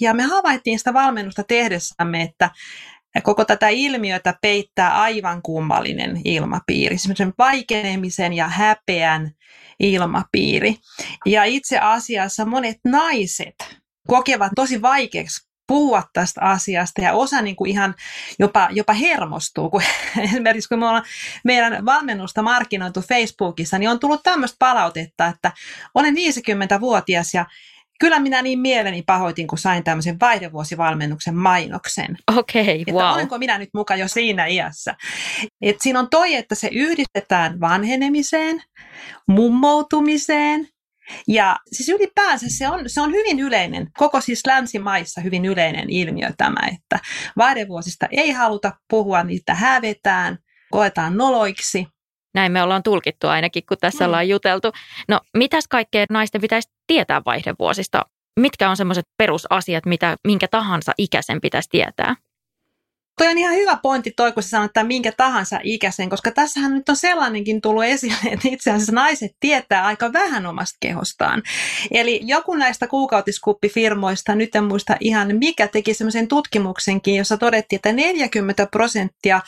[0.01, 2.51] ja me havaittiin sitä valmennusta tehdessämme, että
[3.23, 9.31] koko tätä ilmiötä peittää aivan kummallinen ilmapiiri, semmoisen vaikenemisen ja häpeän
[9.81, 10.77] ilmapiiri.
[11.27, 13.55] Ja itse asiassa monet naiset
[14.09, 17.95] kokevat tosi vaikeaksi puhua tästä asiasta ja osa niin kuin ihan
[18.39, 19.83] jopa, jopa hermostuu, kun
[20.25, 21.05] esimerkiksi kun me ollaan
[21.45, 25.53] meidän valmennusta markkinoitu Facebookissa, niin on tullut tämmöistä palautetta, että
[25.95, 27.47] olen 50-vuotias ja
[28.03, 32.17] Kyllä minä niin mieleni pahoitin, kun sain tämmöisen vaihdevuosivalmennuksen mainoksen.
[32.37, 33.13] Okei, okay, wow.
[33.13, 34.95] olenko minä nyt muka jo siinä iässä.
[35.61, 38.63] Et siinä on toi, että se yhdistetään vanhenemiseen,
[39.27, 40.69] mummoutumiseen,
[41.29, 46.31] ja siis ylipäänsä se on, se on hyvin yleinen, koko siis länsimaissa hyvin yleinen ilmiö
[46.37, 46.99] tämä, että
[47.37, 50.39] vaihdevuosista ei haluta puhua, niitä hävetään,
[50.71, 51.87] koetaan noloiksi.
[52.35, 54.07] Näin me ollaan tulkittu ainakin, kun tässä mm.
[54.07, 54.73] ollaan juteltu.
[55.09, 58.03] No, mitäs kaikkea naisten pitäisi tietää vaihdevuosista?
[58.41, 62.17] Mitkä on semmoiset perusasiat, mitä minkä tahansa ikäisen pitäisi tietää?
[63.19, 66.75] Toi on ihan hyvä pointti toi, kun sä sanoit, että minkä tahansa ikäisen, koska tässähän
[66.75, 71.43] nyt on sellainenkin tullut esille, että itse asiassa naiset tietää aika vähän omasta kehostaan.
[71.91, 77.93] Eli joku näistä kuukautiskuppifirmoista, nyt en muista ihan mikä, teki semmoisen tutkimuksenkin, jossa todettiin, että
[77.93, 79.41] 40 prosenttia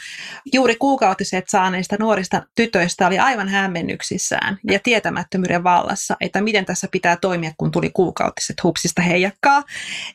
[0.53, 7.16] juuri kuukautiset saaneista nuorista tytöistä oli aivan hämmennyksissään ja tietämättömyyden vallassa, että miten tässä pitää
[7.16, 9.62] toimia, kun tuli kuukautiset hupsista heijakkaa.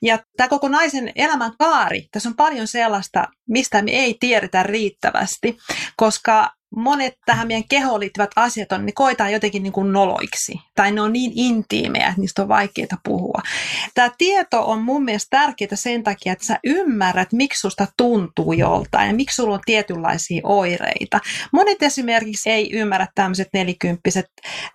[0.02, 5.58] Ja tämä koko naisen elämän kaari, tässä on paljon sellaista, mistä me ei tiedetä riittävästi,
[5.96, 10.54] koska monet tähän meidän kehoon liittyvät asiat on, ne koetaan jotenkin niin kuin noloiksi.
[10.76, 13.42] Tai ne on niin intiimejä, että niistä on vaikeaa puhua.
[13.94, 19.08] Tämä tieto on mun mielestä tärkeää sen takia, että sä ymmärrät, miksi susta tuntuu joltain
[19.08, 21.20] ja miksi sulla on tietynlaisia oireita.
[21.54, 24.26] Monet esimerkiksi ei ymmärrä tämmöiset nelikymppiset.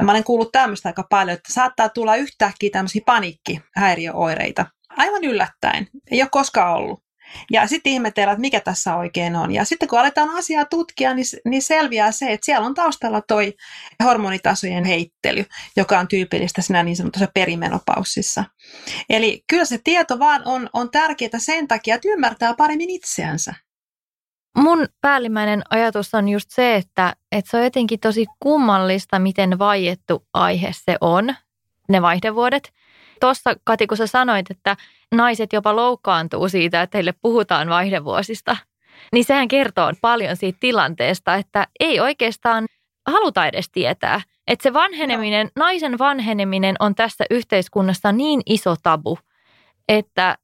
[0.03, 4.67] Mä olen kuullut tämmöistä aika paljon, että saattaa tulla yhtäkkiä tämmöisiä paniikkihäiriöoireita.
[4.97, 5.89] Aivan yllättäen.
[6.11, 7.04] Ei ole koskaan ollut.
[7.51, 9.53] Ja sitten ihmetellään, että mikä tässä oikein on.
[9.53, 13.55] Ja sitten kun aletaan asiaa tutkia, niin, niin selviää se, että siellä on taustalla toi
[14.05, 15.45] hormonitasojen heittely,
[15.77, 18.45] joka on tyypillistä siinä niin sanotussa perimenopaussissa.
[19.11, 23.55] Eli kyllä se tieto vaan on, on tärkeää sen takia, että ymmärtää paremmin itseänsä.
[24.57, 30.27] mun päällimmäinen ajatus on just se, että, että se on jotenkin tosi kummallista, miten vaiettu
[30.35, 31.35] aihe se on,
[31.89, 32.73] ne vaihdevuodet.
[33.21, 34.77] Tuossa Kati, kun sä sanoit, että
[35.15, 38.57] naiset jopa loukkaantuu siitä, että heille puhutaan vaihdevuosista,
[39.13, 42.67] niin sehän kertoo paljon siitä tilanteesta, että ei oikeastaan
[43.07, 44.21] haluta edes tietää.
[44.47, 49.19] Että se vanheneminen, naisen vanheneminen on tässä yhteiskunnassa niin iso tabu,
[49.89, 50.37] että,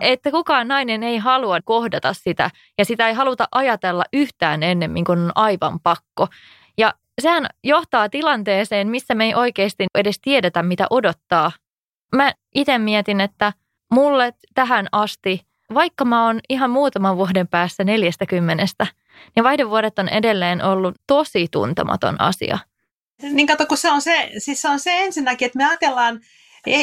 [0.00, 5.18] että kukaan nainen ei halua kohdata sitä ja sitä ei haluta ajatella yhtään ennemmin kuin
[5.18, 6.28] on aivan pakko.
[6.78, 11.52] Ja sehän johtaa tilanteeseen, missä me ei oikeasti edes tiedetä, mitä odottaa.
[12.16, 13.52] Mä itse mietin, että
[13.90, 18.86] mulle tähän asti, vaikka mä oon ihan muutaman vuoden päässä neljästäkymmenestä,
[19.36, 22.58] niin vaihdevuodet on edelleen ollut tosi tuntematon asia.
[23.22, 26.20] Niin kato, kun se on se, siis se on se ensinnäkin, että me ajatellaan,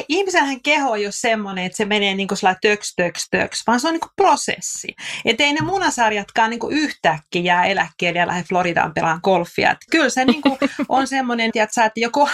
[0.10, 3.88] ihmisenhän keho ei ole semmoinen, että se menee niin kuin töks, töks, töks, vaan se
[3.88, 4.88] on niin kuin prosessi.
[5.25, 9.71] Että ei ne munasarjatkaan niin kuin yhtäkkiä jää eläkkeelle ja lähde Floridaan pelaan golfia.
[9.71, 10.57] Että kyllä se niin kuin
[10.89, 12.29] on semmoinen, että joko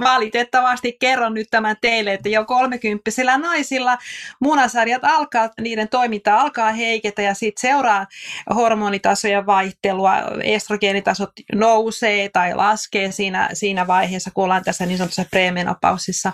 [0.00, 3.98] valitettavasti kerron nyt tämän teille, että jo kolmekymppisillä naisilla
[4.40, 8.06] munasarjat alkaa, niiden toiminta alkaa heiketä ja sitten seuraa
[8.54, 16.32] hormonitasojen vaihtelua, estrogeenitasot nousee tai laskee siinä, siinä vaiheessa, kun ollaan tässä niin sanotussa premenopausissa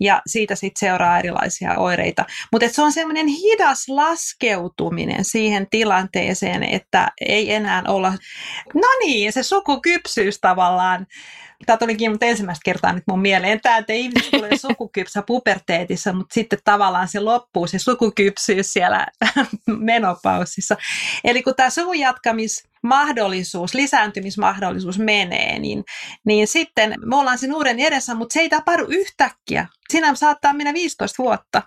[0.00, 2.24] ja siitä sitten seuraa erilaisia oireita.
[2.52, 8.12] Mutta se on semmoinen hidas laskeutuminen siihen tilanteeseen, että ei enää olla,
[8.74, 11.06] no niin, se sukukypsyys tavallaan
[11.66, 16.34] tämä tulikin mutta ensimmäistä kertaa nyt mun mieleen, tämä, että ihmiset tulee sukukypsä puberteetissa, mutta
[16.34, 19.06] sitten tavallaan se loppuu, se sukukypsyys siellä
[19.66, 20.76] menopausissa.
[21.24, 21.96] Eli kun tämä suvun
[22.82, 25.84] mahdollisuus, lisääntymismahdollisuus menee, niin,
[26.26, 29.66] niin sitten me ollaan sen uuden edessä, mutta se ei tapahdu yhtäkkiä.
[29.90, 31.62] Siinä saattaa mennä 15 vuotta.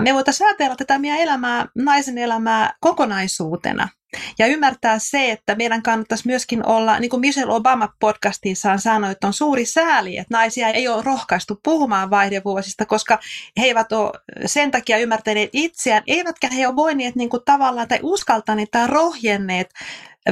[0.00, 3.88] Me voitaisiin ajatella tätä meidän elämää, naisen elämää kokonaisuutena–
[4.38, 9.26] ja ymmärtää se, että meidän kannattaisi myöskin olla, niin kuin Michelle Obama podcastissaan sanoi, että
[9.26, 13.18] on suuri sääli, että naisia ei ole rohkaistu puhumaan vaihdevuosista, koska
[13.60, 14.12] he eivät ole
[14.46, 19.70] sen takia ymmärtäneet itseään, eivätkä he ole voineet niin kuin tavallaan tai uskaltaneet tai rohjenneet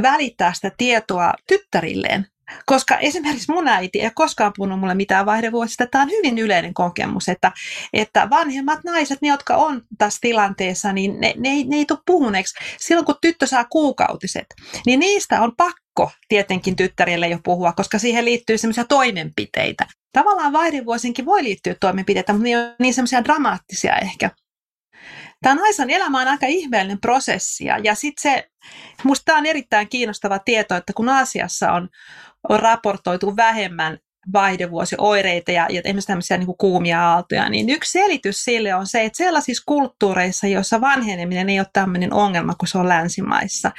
[0.03, 2.27] välittää sitä tietoa tyttärilleen.
[2.67, 5.87] Koska esimerkiksi mun äiti ei koskaan puhunut mulle mitään vaihdevuosista.
[5.87, 7.53] Tämä on hyvin yleinen kokemus, että,
[7.93, 12.55] että vanhemmat naiset, ne jotka on tässä tilanteessa, niin ne, ne, ne ei tule puhuneeksi.
[12.79, 14.47] Silloin kun tyttö saa kuukautiset,
[14.87, 19.87] niin niistä on pakko tietenkin tyttärille jo puhua, koska siihen liittyy semmoisia toimenpiteitä.
[20.13, 24.31] Tavallaan vaihdevuosinkin voi liittyä toimenpiteitä, mutta ne on niin semmoisia dramaattisia ehkä.
[25.43, 28.51] Tämä naisen elämä on aika ihmeellinen prosessi ja sitten se,
[29.05, 31.89] musta tämä on erittäin kiinnostava tieto, että kun Aasiassa on,
[32.49, 33.99] on raportoitu vähemmän
[34.33, 39.05] vaihdevuosioireita ja, ja esimerkiksi tämmöisiä niin kuin kuumia aaltoja, niin yksi selitys sille on se,
[39.05, 43.73] että sellaisissa kulttuureissa, joissa vanheneminen ei ole tämmöinen ongelma kuin se on länsimaissa,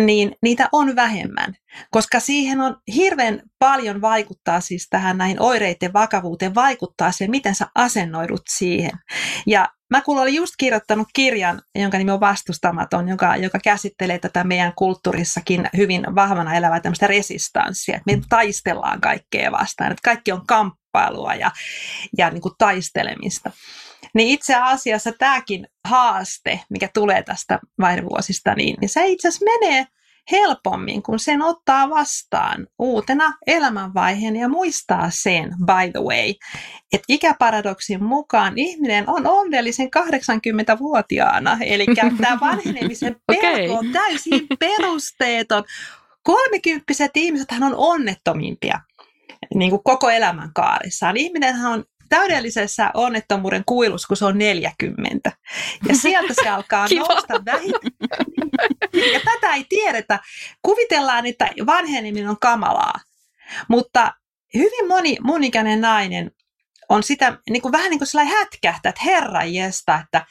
[0.00, 1.54] niin niitä on vähemmän,
[1.90, 7.66] koska siihen on hirveän paljon vaikuttaa siis tähän näihin oireiden vakavuuteen, vaikuttaa se, miten sä
[7.74, 8.92] asennoidut siihen.
[9.46, 14.44] Ja Mä kuulin, olin just kirjoittanut kirjan, jonka nimi on Vastustamaton, joka, joka käsittelee tätä
[14.44, 20.46] meidän kulttuurissakin hyvin vahvana elävää tämmöistä resistanssia, että me taistellaan kaikkea vastaan, että kaikki on
[20.46, 21.50] kamppailua ja,
[22.18, 23.50] ja niin kuin taistelemista.
[24.14, 29.86] Niin itse asiassa tämäkin haaste, mikä tulee tästä vaihdevuosista, niin, niin se itse asiassa menee
[30.30, 36.34] helpommin, kun sen ottaa vastaan uutena elämänvaiheen ja muistaa sen, by the way,
[36.92, 41.86] että ikäparadoksin mukaan ihminen on onnellisen 80-vuotiaana, eli
[42.20, 45.64] tämä vanhenemisen pelko on täysin perusteeton.
[46.22, 48.80] Kolmikymppiset ihmiset on onnettomimpia
[49.54, 51.16] niin kuin koko elämän kaarissaan.
[51.16, 55.32] Ihminenhän on täydellisessä onnettomuuden kuilussa, kun se on 40.
[55.88, 59.12] Ja sieltä se alkaa nousta vähitellen.
[59.12, 60.18] Ja tätä ei tiedetä.
[60.62, 63.00] Kuvitellaan, että vanheneminen on kamalaa.
[63.68, 64.12] Mutta
[64.54, 66.30] hyvin moni mun ikäinen nainen
[66.88, 70.26] on sitä niin kuin, vähän niin kuin sellainen hätkähtä, että herra jesta, että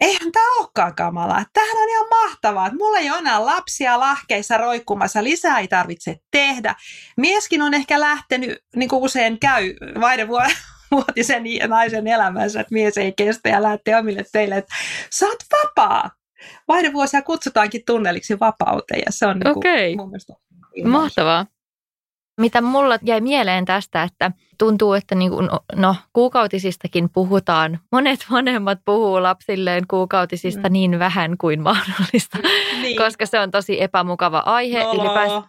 [0.00, 1.44] eihän tämä olekaan kamalaa.
[1.52, 6.16] Tämähän on ihan mahtavaa, että mulla ei ole enää lapsia lahkeissa roikkumassa, lisää ei tarvitse
[6.30, 6.74] tehdä.
[7.16, 10.56] Mieskin on ehkä lähtenyt, niin kuin usein käy vaihdevuoden
[10.94, 14.74] vuotisen naisen elämänsä, että mies ei kestä ja lähtee omille teille, että
[15.10, 16.10] sä oot vapaa.
[16.68, 20.34] Vaihdevuosia kutsutaankin tunneliksi vapauteen ja se on niin kuin, mun mielestä
[20.84, 21.46] Mahtavaa.
[22.40, 27.80] Mitä mulla jäi mieleen tästä, että tuntuu, että niin kuin, no, kuukautisistakin puhutaan.
[27.92, 30.72] Monet vanhemmat puhuu lapsilleen kuukautisista mm.
[30.72, 32.38] niin vähän kuin mahdollista,
[32.82, 32.96] niin.
[32.96, 34.84] koska se on tosi epämukava aihe.
[34.84, 34.92] No.
[34.92, 35.42] Ylipäänsä,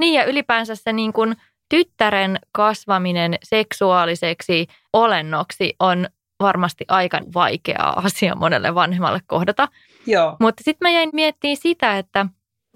[0.00, 1.36] niin ja ylipäänsä se niin kuin,
[1.72, 6.06] tyttären kasvaminen seksuaaliseksi olennoksi on
[6.40, 9.68] varmasti aika vaikea asia monelle vanhemmalle kohdata.
[10.06, 10.36] Joo.
[10.40, 12.26] Mutta sitten mä jäin miettimään sitä, että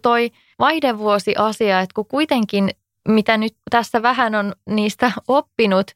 [0.02, 2.70] toi vaihdevuosi-asia, että kun kuitenkin
[3.08, 5.90] mitä nyt tässä vähän on niistä oppinut,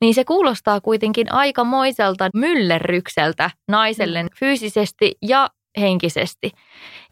[0.00, 4.28] niin se kuulostaa kuitenkin aikamoiselta myllerrykseltä naiselle mm.
[4.38, 6.50] fyysisesti ja henkisesti.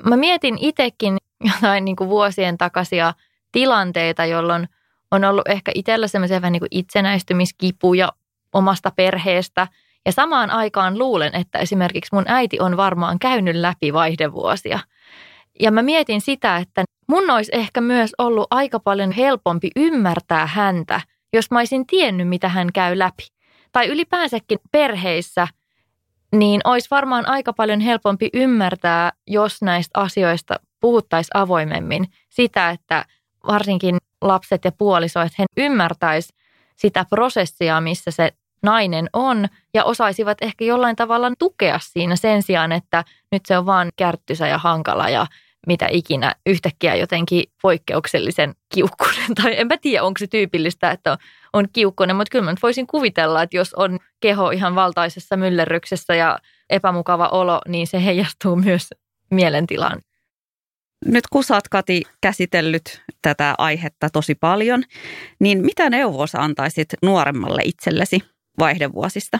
[0.04, 1.16] Mä mietin itsekin
[1.54, 3.14] jotain niin kuin vuosien takaisia
[3.52, 4.68] tilanteita, jolloin
[5.10, 8.08] on ollut ehkä itsellä semmoisia vähän niin kuin itsenäistymiskipuja
[8.52, 9.68] omasta perheestä.
[10.06, 14.78] Ja samaan aikaan luulen, että esimerkiksi mun äiti on varmaan käynyt läpi vaihdevuosia.
[15.60, 21.00] Ja mä mietin sitä, että mun olisi ehkä myös ollut aika paljon helpompi ymmärtää häntä,
[21.32, 23.26] jos mä olisin tiennyt, mitä hän käy läpi.
[23.72, 25.48] Tai ylipäänsäkin perheissä,
[26.32, 32.06] niin olisi varmaan aika paljon helpompi ymmärtää, jos näistä asioista puhuttaisiin avoimemmin.
[32.28, 33.04] Sitä, että
[33.46, 36.40] varsinkin lapset ja puoliso, että he ymmärtäisivät
[36.76, 42.72] sitä prosessia, missä se nainen on ja osaisivat ehkä jollain tavalla tukea siinä sen sijaan,
[42.72, 45.26] että nyt se on vaan kärttysä ja hankala ja
[45.66, 49.34] mitä ikinä yhtäkkiä jotenkin poikkeuksellisen kiukkunen.
[49.42, 51.18] Tai enpä tiedä, onko se tyypillistä, että
[51.52, 56.14] on kiukkunen, mutta kyllä mä nyt voisin kuvitella, että jos on keho ihan valtaisessa myllerryksessä
[56.14, 56.38] ja
[56.70, 58.90] epämukava olo, niin se heijastuu myös
[59.30, 60.00] mielentilaan.
[61.06, 64.84] Nyt kun sä Kati, käsitellyt tätä aihetta tosi paljon,
[65.40, 68.20] niin mitä neuvoa antaisit nuoremmalle itsellesi
[68.58, 69.38] vaihdevuosista?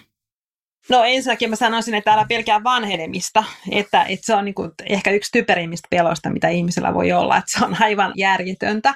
[0.89, 5.11] No ensinnäkin mä sanoisin, että älä pelkää vanhenemista, että, että se on niin kuin ehkä
[5.11, 8.95] yksi typerimmistä peloista, mitä ihmisellä voi olla, että se on aivan järjetöntä.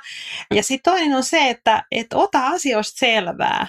[0.55, 3.67] Ja sitten toinen on se, että, että ota asioista selvää,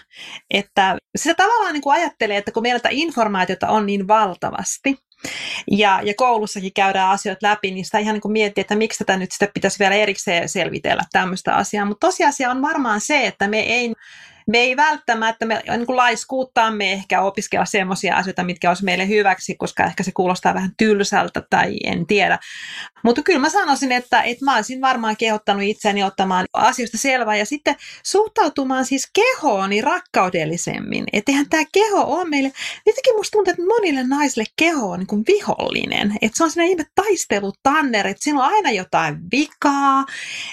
[0.52, 4.98] että sitä tavallaan niin kuin ajattelee, että kun meillä informaatiota on niin valtavasti,
[5.72, 9.18] ja, ja koulussakin käydään asioita läpi, niin sitä ihan niin kuin miettii, että miksi tätä
[9.18, 11.86] nyt sitä pitäisi vielä erikseen selvitellä tämmöistä asiaa.
[11.86, 13.94] Mutta tosiasia on varmaan se, että me ei
[14.48, 19.56] me ei välttämättä, me niin kuin laiskuuttaamme ehkä opiskella semmoisia asioita, mitkä olisi meille hyväksi,
[19.56, 22.40] koska ehkä se kuulostaa vähän tylsältä tai en tiedä.
[23.04, 27.46] Mutta kyllä mä sanoisin, että, että mä olisin varmaan kehottanut itseäni ottamaan asioista selvää ja
[27.46, 31.04] sitten suhtautumaan siis kehooni rakkaudellisemmin.
[31.14, 32.52] Että eihän tämä keho ole meille,
[32.86, 36.14] jotenkin musta tuntuu, että monille naisille keho on niin kuin vihollinen.
[36.22, 40.06] Että se on sellainen ihme taistelutanner, että siinä on aina jotain vikaa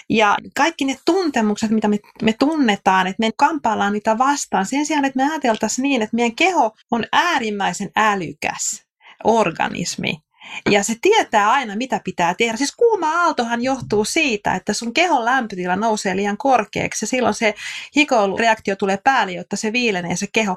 [0.09, 4.66] ja kaikki ne tuntemukset, mitä me, me tunnetaan, että me kampaillaan niitä vastaan.
[4.66, 8.84] Sen sijaan, että me ajateltaisiin niin, että meidän keho on äärimmäisen älykäs
[9.24, 10.22] organismi.
[10.70, 12.56] Ja se tietää aina, mitä pitää tehdä.
[12.56, 17.54] Siis kuuma aaltohan johtuu siitä, että sun kehon lämpötila nousee liian korkeaksi ja silloin se
[17.96, 20.56] hikoilureaktio tulee päälle, jotta se viilenee se keho.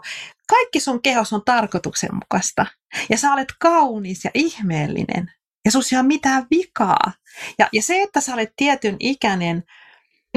[0.49, 2.65] Kaikki sun kehos on tarkoituksenmukaista
[3.09, 5.31] ja sä olet kaunis ja ihmeellinen
[5.65, 7.11] ja sus ei ole mitään vikaa.
[7.59, 9.63] Ja, ja se, että sä olet tietyn ikäinen,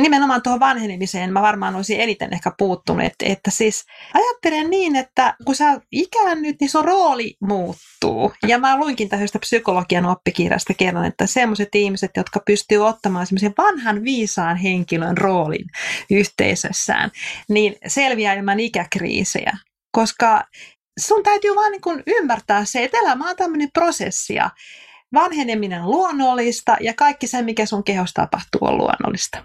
[0.02, 3.84] nimenomaan tuohon vanhenemiseen mä varmaan olisin eniten ehkä puuttunut, että, että siis
[4.14, 8.32] ajattelen niin, että kun sä ikäännyt, niin sun rooli muuttuu.
[8.46, 14.04] Ja mä luinkin tästä psykologian oppikirjasta kerran, että semmoiset ihmiset, jotka pystyy ottamaan semmoisen vanhan
[14.04, 15.66] viisaan henkilön roolin
[16.10, 17.10] yhteisössään,
[17.48, 19.52] niin selviää ilman ikäkriisejä.
[19.92, 20.44] Koska
[21.00, 24.34] sun täytyy vaan niin ymmärtää se, että elämä on tämmöinen prosessi
[25.14, 29.44] vanheneminen on luonnollista ja kaikki se, mikä sun kehossa tapahtuu, on luonnollista.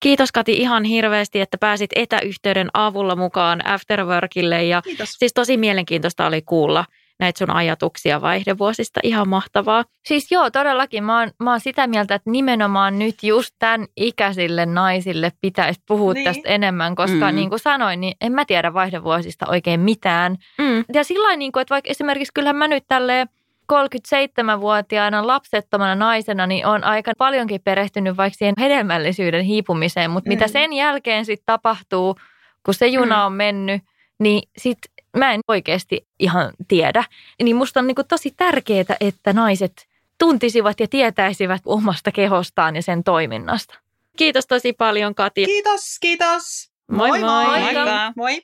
[0.00, 5.12] Kiitos Kati ihan hirveästi, että pääsit etäyhteyden avulla mukaan Afterworkille ja Kiitos.
[5.12, 6.84] siis tosi mielenkiintoista oli kuulla
[7.20, 9.00] näitä sun ajatuksia vaihdevuosista.
[9.02, 9.84] Ihan mahtavaa.
[10.08, 11.04] Siis joo, todellakin.
[11.04, 16.12] Mä oon, mä oon sitä mieltä, että nimenomaan nyt just tämän ikäisille naisille pitäisi puhua
[16.12, 16.24] Niin.
[16.24, 17.36] tästä enemmän, koska Mm.
[17.36, 20.36] niin kuin sanoin, niin en mä tiedä vaihdevuosista oikein mitään.
[20.58, 20.84] Mm.
[20.94, 23.28] Ja sillä niin kuin, että vaikka esimerkiksi kyllähän mä nyt tälleen
[23.72, 30.32] 37-vuotiaana lapsettomana naisena, niin on aika paljonkin perehtynyt vaikka siihen hedelmällisyyden hiipumiseen, mutta mm.
[30.32, 32.16] mitä sen jälkeen sitten tapahtuu,
[32.62, 33.82] kun se juna on mennyt,
[34.18, 34.78] niin sit
[35.16, 37.04] mä en oikeasti ihan tiedä.
[37.42, 39.86] Niin musta on niin kuin tosi tärkeää, että naiset
[40.18, 43.78] tuntisivat ja tietäisivät omasta kehostaan ja sen toiminnasta.
[44.16, 45.44] Kiitos tosi paljon Kati.
[45.44, 46.70] Kiitos, kiitos.
[46.90, 47.20] Moi moi.
[47.20, 47.74] Moi.
[48.16, 48.42] moi.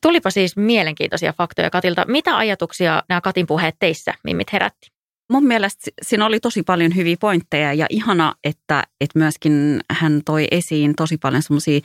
[0.00, 2.04] Tulipa siis mielenkiintoisia faktoja Katilta.
[2.08, 4.92] Mitä ajatuksia nämä Katin puheet teissä, mimmit herätti?
[5.32, 10.22] Mun mielestä si- siinä oli tosi paljon hyviä pointteja ja ihana, että, että myöskin hän
[10.24, 11.80] toi esiin tosi paljon semmoisia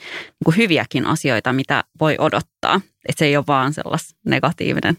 [0.46, 2.80] niin hyviäkin asioita, mitä voi odottaa.
[3.08, 4.96] Että se ei ole vaan sellas negatiivinen,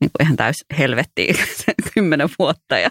[0.00, 2.90] niin kuin ihan täys helvettiä se kymmenen vuotta, ja,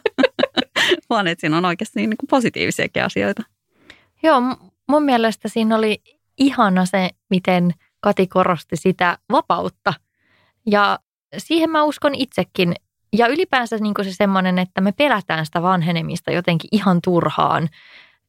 [1.10, 3.44] vaan että siinä on oikeasti niin kuin positiivisiakin asioita.
[4.24, 4.42] Joo,
[4.88, 6.02] mun mielestä siinä oli
[6.38, 9.94] ihana se, miten Kati korosti sitä vapautta.
[10.68, 11.00] Ja
[11.38, 12.74] siihen mä uskon itsekin.
[13.14, 17.70] Ja ylipäänsä niin se semmoinen, että me pelätään sitä vanhenemista jotenkin ihan turhaan.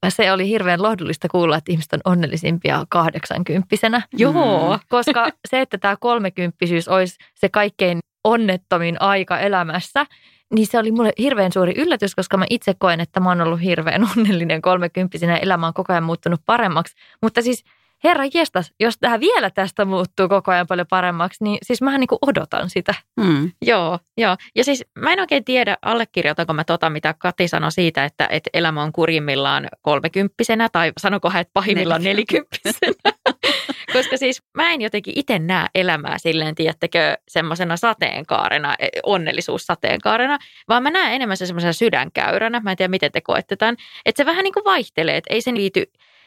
[0.08, 4.02] Se oli hirveän lohdullista kuulla, että ihmiset on onnellisimpia kahdeksankymppisenä.
[4.12, 4.78] Joo.
[4.88, 10.06] Koska se, että tämä kolmekymppisyys olisi se kaikkein onnettomin aika elämässä,
[10.54, 13.62] niin se oli mulle hirveän suuri yllätys, koska mä itse koen, että mä oon ollut
[13.62, 16.94] hirveän onnellinen kolmekymppisenä elämä on koko ajan muuttunut paremmaksi.
[17.22, 17.64] Mutta siis
[18.04, 22.08] herra jestas, jos tämä vielä tästä muuttuu koko ajan paljon paremmaksi, niin siis mähän niin
[22.08, 22.94] kuin odotan sitä.
[23.16, 23.52] Mm.
[23.62, 24.36] Joo, joo.
[24.54, 28.50] Ja siis mä en oikein tiedä, allekirjoitanko mä tota, mitä Kati sanoi siitä, että, että
[28.54, 33.12] elämä on kurimmillaan kolmekymppisenä, tai sanoko hän, että pahimmillaan nelikymppisenä.
[33.92, 40.38] Koska siis mä en jotenkin itse näe elämää silleen, tiedättekö, semmoisena sateenkaarena, e, onnellisuussateenkaarena,
[40.68, 42.60] vaan mä näen enemmän se semmoisena sydänkäyränä.
[42.60, 43.76] Mä en tiedä, miten te koette tämän.
[44.06, 45.84] Että se vähän niin kuin vaihtelee, että ei sen liity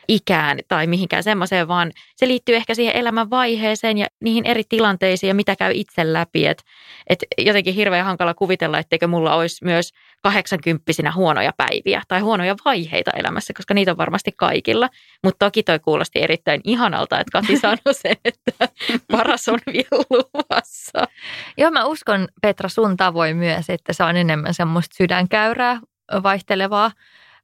[0.08, 5.28] ikään tai mihinkään semmoiseen, vaan se liittyy ehkä siihen elämän vaiheeseen ja niihin eri tilanteisiin
[5.28, 6.48] ja mitä käy itse läpi.
[6.48, 6.64] Et,
[7.10, 9.94] et jotenkin hirveän hankala kuvitella, etteikö mulla olisi myös
[10.24, 10.84] 80
[11.16, 14.90] huonoja päiviä tai huonoja vaiheita elämässä, koska niitä on varmasti kaikilla.
[15.24, 18.52] Mutta toki toi kuulosti erittäin ihanalta, että Kati sanoi sen, että
[19.12, 21.08] paras on vielä luvassa.
[21.58, 25.80] Joo, mä uskon Petra sun tavoin myös, että se on enemmän semmoista sydänkäyrää
[26.24, 26.92] vaihtelevaa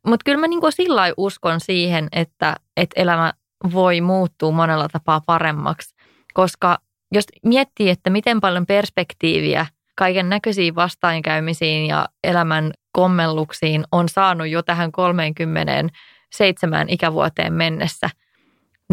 [0.07, 3.33] mutta kyllä mä niin sillä uskon siihen, että, että elämä
[3.73, 5.95] voi muuttua monella tapaa paremmaksi,
[6.33, 6.77] koska
[7.11, 14.63] jos miettii, että miten paljon perspektiiviä kaiken näköisiin vastaankäymisiin ja elämän kommelluksiin on saanut jo
[14.63, 18.09] tähän 37 ikävuoteen mennessä,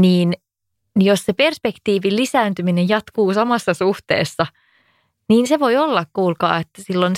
[0.00, 0.32] niin
[0.96, 4.46] jos se perspektiivin lisääntyminen jatkuu samassa suhteessa–
[5.30, 7.14] niin se voi olla, kuulkaa, että silloin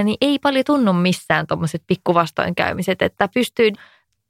[0.00, 3.68] 7-80 niin ei paljon tunnu missään tuommoiset pikkuvastoinkäymiset, että pystyy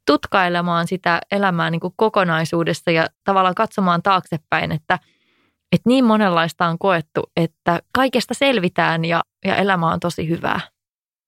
[0.07, 4.99] tutkailemaan sitä elämää niin kuin kokonaisuudessa ja tavallaan katsomaan taaksepäin, että,
[5.73, 10.61] että niin monenlaista on koettu, että kaikesta selvitään ja, ja elämä on tosi hyvää.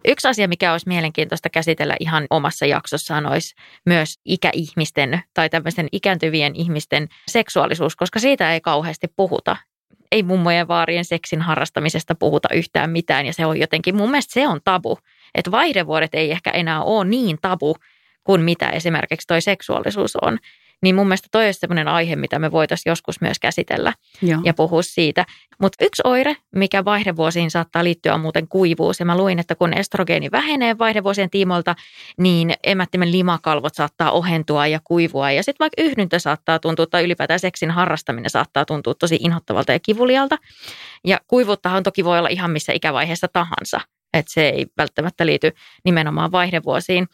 [0.09, 3.55] Yksi asia, mikä olisi mielenkiintoista käsitellä ihan omassa jaksossaan, olisi
[3.87, 9.57] myös ikäihmisten tai tämmöisten ikääntyvien ihmisten seksuaalisuus, koska siitä ei kauheasti puhuta
[10.13, 14.49] ei mummojen vaarien seksin harrastamisesta puhuta yhtään mitään ja se on jotenkin, mun mielestä se
[14.49, 14.99] on tabu.
[15.35, 17.77] Että vaihdevuodet ei ehkä enää ole niin tabu
[18.25, 20.39] kuin mitä esimerkiksi toi seksuaalisuus on.
[20.83, 24.41] Niin mun mielestä toi olisi sellainen aihe, mitä me voitaisiin joskus myös käsitellä Joo.
[24.45, 25.25] ja puhua siitä.
[25.61, 29.01] Mutta yksi oire, mikä vaihdevuosiin saattaa liittyä, on muuten kuivuus.
[29.01, 31.75] Ja mä luin, että kun estrogeeni vähenee vaihdevuosien tiimoilta,
[32.19, 35.31] niin emättimen limakalvot saattaa ohentua ja kuivua.
[35.31, 39.81] Ja sitten vaikka yhdyntä saattaa tuntua, tai ylipäätään seksin harrastaminen saattaa tuntua tosi inhottavalta ja
[39.81, 40.37] kivulialta.
[41.05, 43.81] Ja kuivuuttahan toki voi olla ihan missä ikävaiheessa tahansa
[44.15, 45.53] että se ei välttämättä liity
[45.85, 47.09] nimenomaan vaihdevuosiin.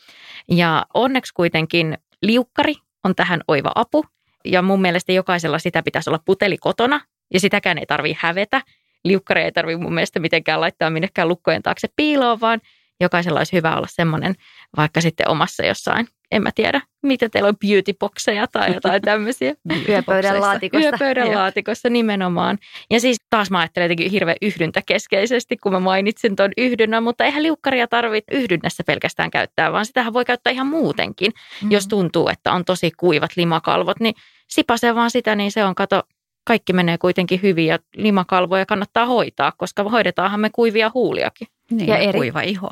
[0.50, 2.74] Ja onneksi kuitenkin liukkari
[3.04, 4.04] on tähän oiva apu.
[4.44, 7.00] Ja mun mielestä jokaisella sitä pitäisi olla puteli kotona
[7.34, 8.62] ja sitäkään ei tarvitse hävetä.
[9.04, 12.60] Liukkari ei tarvitse mun mielestä mitenkään laittaa minnekään lukkojen taakse piiloon, vaan
[13.00, 14.34] jokaisella olisi hyvä olla semmoinen
[14.76, 19.54] vaikka sitten omassa jossain en mä tiedä, mitä teillä on beautyboxeja tai jotain tämmöisiä.
[19.88, 20.88] Yöpöydän laatikossa.
[20.88, 22.58] Yöpöydän laatikossa nimenomaan.
[22.90, 27.42] Ja siis taas mä ajattelen jotenkin hirveän yhdyntäkeskeisesti, kun mä mainitsin tuon yhdynnän, mutta eihän
[27.42, 31.32] liukkaria tarvitse yhdynnässä pelkästään käyttää, vaan sitähän voi käyttää ihan muutenkin.
[31.62, 31.70] Mm.
[31.70, 34.14] Jos tuntuu, että on tosi kuivat limakalvot, niin
[34.48, 36.02] sipase vaan sitä, niin se on, kato,
[36.44, 41.48] kaikki menee kuitenkin hyvin ja limakalvoja kannattaa hoitaa, koska hoidetaanhan me kuivia huuliakin.
[41.70, 42.18] Niin, ja, ja eri...
[42.18, 42.68] kuiva iho.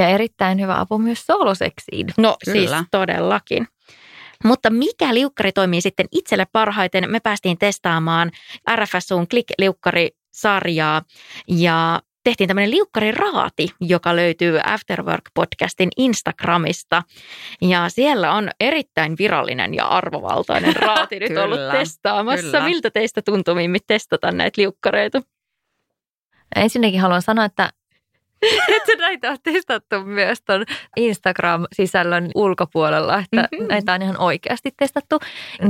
[0.00, 2.06] Ja erittäin hyvä apu myös soloseksiin.
[2.18, 2.58] No Kyllä.
[2.58, 3.66] siis todellakin.
[4.44, 7.10] Mutta mikä liukkari toimii sitten itselle parhaiten?
[7.10, 8.30] Me päästiin testaamaan
[8.76, 11.02] RFSUn Click-liukkari-sarjaa
[11.48, 17.02] ja tehtiin tämmöinen liukkariraati, joka löytyy Afterwork-podcastin Instagramista.
[17.62, 22.46] Ja siellä on erittäin virallinen ja arvovaltainen raati nyt kyllä, ollut testaamassa.
[22.46, 22.64] Kyllä.
[22.64, 25.22] Miltä teistä tuntuu, Mimmi, testata näitä liukkareita?
[26.56, 27.70] Ensinnäkin haluan sanoa, että
[28.76, 30.64] että näitä on testattu myös tuon
[30.96, 33.68] Instagram-sisällön ulkopuolella, että mm-hmm.
[33.68, 35.18] näitä on ihan oikeasti testattu,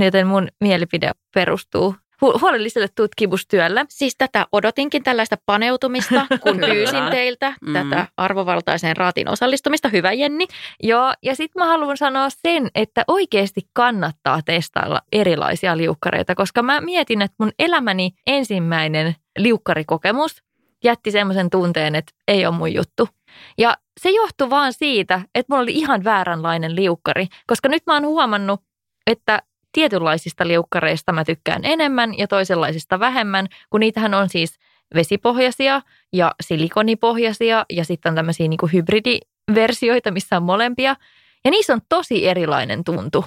[0.01, 3.87] joten mun mielipide perustuu huolelliselle tutkimustyölle.
[3.89, 7.73] Siis tätä odotinkin tällaista paneutumista, kun pyysin teiltä mm.
[7.73, 9.89] tätä arvovaltaiseen raatin osallistumista.
[9.89, 10.47] Hyvä Jenni.
[10.83, 16.81] Joo, ja sitten mä haluan sanoa sen, että oikeasti kannattaa testailla erilaisia liukkareita, koska mä
[16.81, 20.43] mietin, että mun elämäni ensimmäinen liukkarikokemus
[20.85, 23.09] jätti semmoisen tunteen, että ei ole mun juttu.
[23.59, 28.07] Ja se johtui vaan siitä, että mulla oli ihan vääränlainen liukkari, koska nyt mä oon
[28.07, 28.61] huomannut,
[29.07, 34.59] että tietynlaisista liukkareista mä tykkään enemmän ja toisenlaisista vähemmän, kun niitähän on siis
[34.95, 40.97] vesipohjaisia ja silikonipohjaisia ja sitten on tämmöisiä niin kuin hybridiversioita, missä on molempia.
[41.45, 43.25] Ja niissä on tosi erilainen tuntu.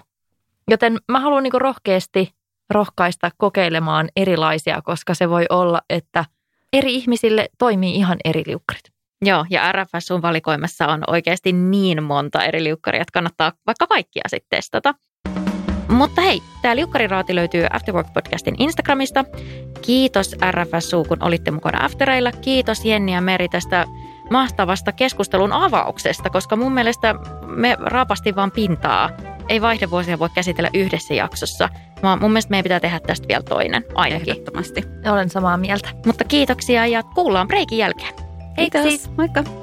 [0.71, 2.33] Joten mä haluan niin rohkeasti
[2.69, 6.25] rohkaista kokeilemaan erilaisia, koska se voi olla, että
[6.73, 8.83] eri ihmisille toimii ihan eri liukkarit.
[9.25, 14.57] Joo, ja RFSUn valikoimassa on oikeasti niin monta eri liukkaria, että kannattaa vaikka kaikkia sitten
[14.57, 14.93] testata.
[15.87, 19.25] Mutta hei, tämä liukkariraati löytyy Afterwork-podcastin Instagramista.
[19.81, 22.31] Kiitos RFSU, kun olitte mukana Aftereilla.
[22.31, 23.85] Kiitos Jenni ja Meri tästä
[24.31, 27.15] mahtavasta keskustelun avauksesta, koska mun mielestä
[27.45, 29.09] me raapasti vaan pintaa.
[29.49, 31.69] Ei vaihdevuosia voi käsitellä yhdessä jaksossa,
[32.03, 34.29] vaan mun mielestä meidän pitää tehdä tästä vielä toinen ainakin.
[34.29, 34.83] Ehdottomasti.
[35.11, 35.89] Olen samaa mieltä.
[36.05, 38.13] Mutta kiitoksia ja kuullaan breikin jälkeen.
[38.55, 39.11] Kiitos.
[39.17, 39.62] Moikka.